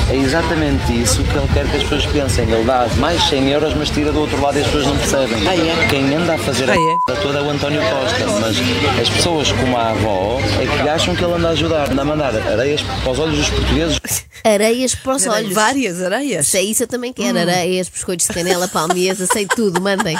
É 0.10 0.16
exatamente 0.16 1.02
isso 1.02 1.24
que 1.24 1.36
ele 1.38 1.48
quer 1.54 1.66
que 1.70 1.78
as 1.78 1.84
pessoas 1.84 2.06
pensem. 2.08 2.46
Ele 2.50 2.64
dá 2.64 2.88
mais 2.98 3.22
100 3.24 3.50
euros, 3.50 3.74
mas 3.76 3.90
tira 3.90 4.12
do 4.12 4.22
outro 4.22 4.40
lado 4.42 4.58
e 4.58 4.62
as 4.62 4.66
pessoas 4.68 4.86
não 4.88 4.98
percebem. 4.98 5.48
Ah, 5.48 5.56
é? 5.56 5.88
Quem 5.90 6.16
anda 6.16 6.36
a 6.36 6.38
fazer 6.38 6.70
Ah, 6.70 6.74
a 6.74 6.76
é? 6.76 6.80
merda 6.80 7.22
toda 7.22 7.40
é 7.40 7.42
o 7.42 7.50
António 7.50 7.82
Costa, 7.82 8.26
mas 8.40 8.56
as 9.02 9.10
pessoas 9.10 9.52
como 9.52 9.76
a 9.78 9.90
avó 9.90 10.40
é 10.62 10.66
que 10.84 10.90
acham 10.90 11.16
que 11.16 11.24
ele 11.24 11.34
anda 11.34 11.48
a 11.50 11.52
ajudar, 11.52 11.92
anda 11.92 12.02
a 12.02 12.06
mandar 12.06 12.36
areias 12.36 12.82
para 12.82 13.12
os 13.12 13.20
olhos 13.20 13.38
dos 13.38 13.50
portugueses. 13.50 14.00
Areias 14.46 14.94
para 14.94 15.16
os 15.16 15.26
olhos. 15.26 15.54
Várias 15.54 16.00
areias. 16.04 16.46
Se 16.48 16.60
é 16.60 16.62
isso, 16.62 16.84
eu 16.84 16.88
também 16.88 17.12
quero. 17.12 17.36
Areias, 17.40 17.90
biscoitos 17.90 18.28
de 18.28 18.34
canela, 18.34 18.68
palmias, 18.68 19.20
aceito 19.20 19.56
tudo, 19.56 19.82
mandem. 19.82 20.16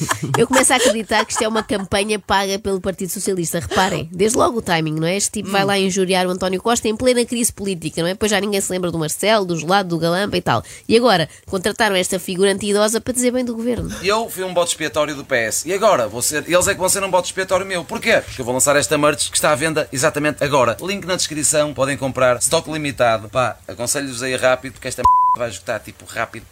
Eu 0.36 0.46
começo 0.46 0.72
a 0.72 0.76
acreditar 0.76 1.24
que 1.24 1.32
isto 1.32 1.42
é 1.42 1.48
uma 1.48 1.62
campanha 1.62 2.18
paga 2.18 2.58
pelo 2.58 2.80
Partido 2.80 3.10
Socialista. 3.10 3.60
Reparem, 3.60 4.08
desde 4.12 4.36
logo 4.38 4.58
o 4.58 4.62
timing, 4.62 4.94
não 4.94 5.06
é? 5.06 5.16
Este 5.16 5.30
tipo 5.30 5.50
vai 5.50 5.64
lá 5.64 5.78
injuriar 5.78 6.26
o 6.26 6.30
António 6.30 6.60
Costa 6.60 6.88
em 6.88 6.96
plena 6.96 7.24
crise 7.24 7.52
política, 7.52 8.02
não 8.02 8.08
é? 8.08 8.12
Depois 8.12 8.30
já 8.30 8.40
ninguém 8.40 8.60
se 8.60 8.70
lembra 8.70 8.90
do 8.90 8.98
Marcelo, 8.98 9.44
do 9.44 9.56
Gelado, 9.56 9.90
do 9.90 9.98
Galamba 9.98 10.36
e 10.36 10.42
tal. 10.42 10.62
E 10.88 10.96
agora, 10.96 11.28
contrataram 11.46 11.96
esta 11.96 12.18
figura 12.18 12.52
anti-idosa 12.52 13.00
para 13.00 13.12
dizer 13.12 13.30
bem 13.30 13.44
do 13.44 13.54
governo. 13.54 13.90
Eu 14.02 14.28
fui 14.28 14.44
um 14.44 14.52
bote 14.52 14.70
expiatório 14.70 15.14
do 15.14 15.24
PS. 15.24 15.64
E 15.66 15.72
agora? 15.72 16.08
Vou 16.08 16.22
ser, 16.22 16.44
eles 16.48 16.68
é 16.68 16.74
que 16.74 16.80
vão 16.80 16.88
ser 16.88 17.02
um 17.02 17.10
bote 17.10 17.28
expiatório 17.28 17.66
meu. 17.66 17.84
Porquê? 17.84 18.20
Porque 18.20 18.40
eu 18.40 18.44
vou 18.44 18.54
lançar 18.54 18.76
esta 18.76 18.96
merch 18.98 19.30
que 19.30 19.36
está 19.36 19.52
à 19.52 19.54
venda 19.54 19.88
exatamente 19.92 20.42
agora. 20.42 20.76
Link 20.82 21.04
na 21.04 21.16
descrição. 21.16 21.72
Podem 21.74 21.96
comprar. 21.96 22.38
Stock 22.38 22.70
limitado. 22.70 23.28
Pá, 23.28 23.56
aconselho-vos 23.66 24.22
aí 24.22 24.36
rápido, 24.36 24.74
porque 24.74 24.88
esta 24.88 25.02
vai 25.36 25.48
esgotar 25.48 25.80
tipo 25.80 26.04
rápido. 26.04 26.46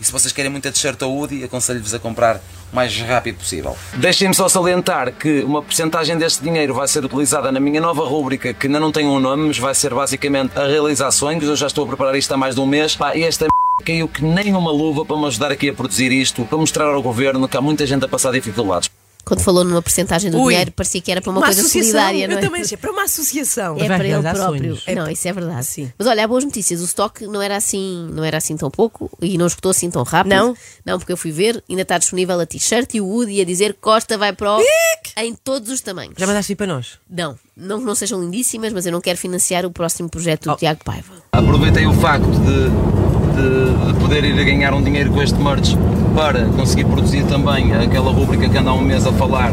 E 0.00 0.04
se 0.04 0.10
vocês 0.10 0.32
querem 0.32 0.50
muita 0.50 0.72
t-shirt 0.72 1.00
ou 1.02 1.28
aconselho-vos 1.44 1.92
a 1.92 1.98
comprar 1.98 2.40
o 2.72 2.76
mais 2.76 2.96
rápido 3.00 3.36
possível. 3.36 3.76
Deixem-me 3.94 4.34
só 4.34 4.48
salientar 4.48 5.12
que 5.12 5.42
uma 5.42 5.62
porcentagem 5.62 6.16
deste 6.16 6.42
dinheiro 6.42 6.72
vai 6.74 6.88
ser 6.88 7.04
utilizada 7.04 7.52
na 7.52 7.60
minha 7.60 7.80
nova 7.80 8.04
rúbrica, 8.04 8.54
que 8.54 8.66
ainda 8.66 8.80
não 8.80 8.90
tem 8.90 9.06
um 9.06 9.20
nome, 9.20 9.48
mas 9.48 9.58
vai 9.58 9.74
ser 9.74 9.92
basicamente 9.92 10.58
a 10.58 10.66
realizar 10.66 11.10
sonhos. 11.10 11.44
Eu 11.44 11.56
já 11.56 11.66
estou 11.66 11.84
a 11.84 11.88
preparar 11.88 12.16
isto 12.16 12.32
há 12.32 12.36
mais 12.36 12.54
de 12.54 12.60
um 12.60 12.66
mês. 12.66 12.96
Pá, 12.96 13.14
e 13.14 13.22
esta 13.22 13.46
caiu 13.84 14.08
que 14.08 14.22
nem 14.22 14.54
uma 14.54 14.70
luva 14.70 15.04
para 15.04 15.16
me 15.16 15.26
ajudar 15.26 15.50
aqui 15.52 15.68
a 15.68 15.74
produzir 15.74 16.12
isto, 16.12 16.44
para 16.44 16.58
mostrar 16.58 16.86
ao 16.86 17.02
governo 17.02 17.48
que 17.48 17.56
há 17.56 17.60
muita 17.60 17.86
gente 17.86 18.04
a 18.04 18.08
passar 18.08 18.32
dificuldades. 18.32 18.90
Quando 19.24 19.40
falou 19.42 19.62
numa 19.64 19.82
porcentagem 19.82 20.30
do 20.30 20.38
Ui. 20.40 20.52
dinheiro, 20.52 20.72
parecia 20.72 21.00
que 21.00 21.10
era 21.10 21.20
para 21.20 21.30
uma, 21.30 21.40
Uma 21.40 21.46
coisa 21.46 21.60
associação. 21.60 21.90
solidária, 21.92 22.26
não 22.28 22.34
eu 22.34 22.38
é? 22.38 22.40
também 22.42 22.62
achei. 22.62 22.76
Para 22.76 22.90
uma 22.92 23.02
associação. 23.04 23.76
É 23.76 23.86
Vai 23.88 23.98
para 23.98 24.08
ele 24.08 24.22
próprio. 24.22 24.76
sonhos. 24.76 24.84
Não, 24.96 25.10
isso 25.10 25.28
é 25.28 25.32
verdade. 25.32 25.66
Sim. 25.66 25.92
Mas 25.98 26.08
olha, 26.08 26.24
há 26.24 26.28
boas 26.28 26.44
notícias. 26.44 26.80
O 26.80 26.84
estoque 26.84 27.26
não 27.26 27.40
era 27.42 27.56
assim, 27.56 28.08
não 28.12 28.24
era 28.24 28.38
assim 28.38 28.56
tão 28.56 28.70
pouco 28.70 29.10
e 29.20 29.36
não 29.38 29.46
esgotou 29.46 29.70
assim 29.70 29.90
tão 29.90 30.02
rápido. 30.02 30.34
Não? 30.34 30.56
Não, 30.84 30.98
porque 30.98 31.12
eu 31.12 31.16
fui 31.16 31.30
ver, 31.30 31.62
ainda 31.68 31.82
está 31.82 31.98
disponível 31.98 32.40
a 32.40 32.46
t-shirt 32.46 32.94
e 32.94 33.00
o 33.00 33.06
Woody 33.06 33.40
a 33.40 33.44
dizer 33.44 33.74
Costa 33.80 34.16
vai 34.18 34.32
para 34.32 34.56
o 34.56 34.62
em 35.18 35.34
todos 35.34 35.70
os 35.70 35.80
tamanhos. 35.80 36.14
Já 36.16 36.26
mandaste 36.26 36.52
ir 36.52 36.56
para 36.56 36.66
nós? 36.66 36.98
Não, 37.08 37.36
não 37.56 37.78
que 37.80 37.84
não 37.84 37.94
sejam 37.94 38.20
lindíssimas, 38.22 38.72
mas 38.72 38.86
eu 38.86 38.92
não 38.92 39.00
quero 39.00 39.18
financiar 39.18 39.64
o 39.66 39.70
próximo 39.70 40.08
projeto 40.08 40.44
do 40.44 40.52
Oh. 40.52 40.56
Tiago 40.56 40.82
Paiva. 40.84 41.12
Aproveitei 41.32 41.86
o 41.86 41.92
facto 41.94 42.26
de, 42.26 42.99
de- 43.34 43.92
de 43.92 44.00
poder 44.00 44.24
ir 44.24 44.38
a 44.38 44.44
ganhar 44.44 44.74
um 44.74 44.82
dinheiro 44.82 45.10
com 45.10 45.22
este 45.22 45.38
merch 45.40 45.76
para 46.14 46.44
conseguir 46.46 46.84
produzir 46.84 47.24
também 47.24 47.72
aquela 47.74 48.10
rúbrica 48.10 48.48
que 48.48 48.56
anda 48.58 48.70
há 48.70 48.74
um 48.74 48.82
mês 48.82 49.06
a 49.06 49.12
falar 49.12 49.52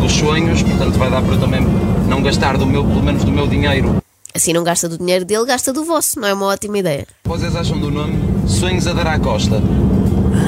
dos 0.00 0.12
sonhos, 0.12 0.62
portanto 0.62 0.98
vai 0.98 1.10
dar 1.10 1.22
para 1.22 1.34
eu 1.34 1.40
também 1.40 1.60
não 2.08 2.22
gastar 2.22 2.56
do 2.56 2.66
meu, 2.66 2.84
pelo 2.84 3.02
menos 3.02 3.22
do 3.24 3.30
meu 3.30 3.46
dinheiro. 3.46 3.96
Assim 4.34 4.52
não 4.52 4.62
gasta 4.64 4.88
do 4.88 4.96
dinheiro 4.96 5.24
dele, 5.24 5.44
gasta 5.44 5.72
do 5.72 5.84
vosso. 5.84 6.18
Não 6.20 6.28
é 6.28 6.32
uma 6.32 6.46
ótima 6.46 6.78
ideia. 6.78 7.06
Vocês 7.24 7.54
acham 7.56 7.78
do 7.78 7.90
nome 7.90 8.14
Sonhos 8.46 8.86
a 8.86 8.92
dar 8.92 9.06
à 9.08 9.18
Costa? 9.18 9.60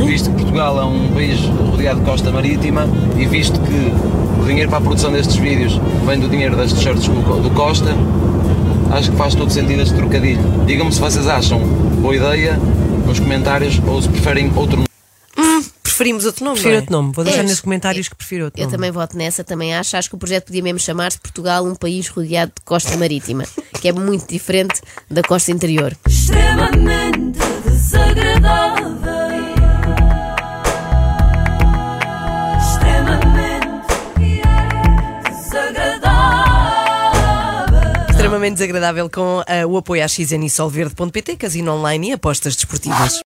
Visto 0.06 0.30
que 0.30 0.36
Portugal 0.36 0.80
é 0.80 0.84
um 0.84 1.08
país 1.12 1.40
rodeado 1.70 2.00
de 2.00 2.06
costa 2.06 2.30
marítima 2.30 2.86
e 3.18 3.26
visto 3.26 3.58
que 3.60 3.92
o 4.40 4.44
dinheiro 4.46 4.68
para 4.68 4.78
a 4.78 4.80
produção 4.80 5.12
destes 5.12 5.36
vídeos 5.36 5.78
vem 6.06 6.18
do 6.18 6.28
dinheiro 6.28 6.56
das 6.56 6.72
t-shirts 6.72 7.06
do 7.08 7.50
Costa, 7.54 7.90
acho 8.92 9.10
que 9.10 9.16
faz 9.16 9.34
todo 9.34 9.50
sentido 9.50 9.82
este 9.82 9.94
trocadilho. 9.94 10.42
Digam-me 10.66 10.92
se 10.92 11.00
vocês 11.00 11.26
acham 11.26 11.58
boa 12.00 12.14
ideia 12.14 12.56
nos 13.06 13.18
comentários 13.18 13.80
ou 13.86 14.00
se 14.00 14.08
preferem 14.08 14.52
outro 14.54 14.76
nome. 14.76 14.88
Preferimos 15.82 16.24
outro 16.24 16.44
nome. 16.44 16.56
não 16.56 16.62
Prefiro 16.62 16.74
é? 16.74 16.78
outro 16.80 16.92
nome. 16.92 17.12
Vou 17.14 17.24
deixar 17.24 17.40
É. 17.40 17.42
nos 17.42 17.60
comentários 17.60 18.08
que 18.08 18.14
prefiro 18.16 18.44
outro 18.46 18.58
Eu 18.60 18.64
nome. 18.64 18.76
também 18.76 18.90
voto 18.90 19.16
nessa, 19.16 19.44
também 19.44 19.74
acho. 19.74 19.96
Acho 19.96 20.08
que 20.08 20.14
o 20.14 20.18
projeto 20.18 20.46
podia 20.46 20.62
mesmo 20.62 20.78
chamar-se 20.78 21.18
Portugal, 21.20 21.64
um 21.66 21.74
país 21.74 22.08
rodeado 22.08 22.52
de 22.56 22.64
costa 22.64 22.96
marítima, 22.96 23.44
que 23.80 23.88
é 23.88 23.92
muito 23.92 24.26
diferente 24.26 24.80
da 25.10 25.22
costa 25.22 25.50
interior. 25.52 25.94
extremamente 26.08 27.38
desagradável. 27.66 29.31
Extremamente 38.32 38.54
desagradável 38.54 39.10
com 39.10 39.42
ah, 39.46 39.66
o 39.66 39.76
apoio 39.76 40.02
à 40.02 40.08
XN 40.08 40.42
e 40.42 40.48
Solverde.pt, 40.48 41.36
casino 41.36 41.72
online 41.74 42.08
e 42.08 42.12
apostas 42.12 42.56
desportivas. 42.56 43.20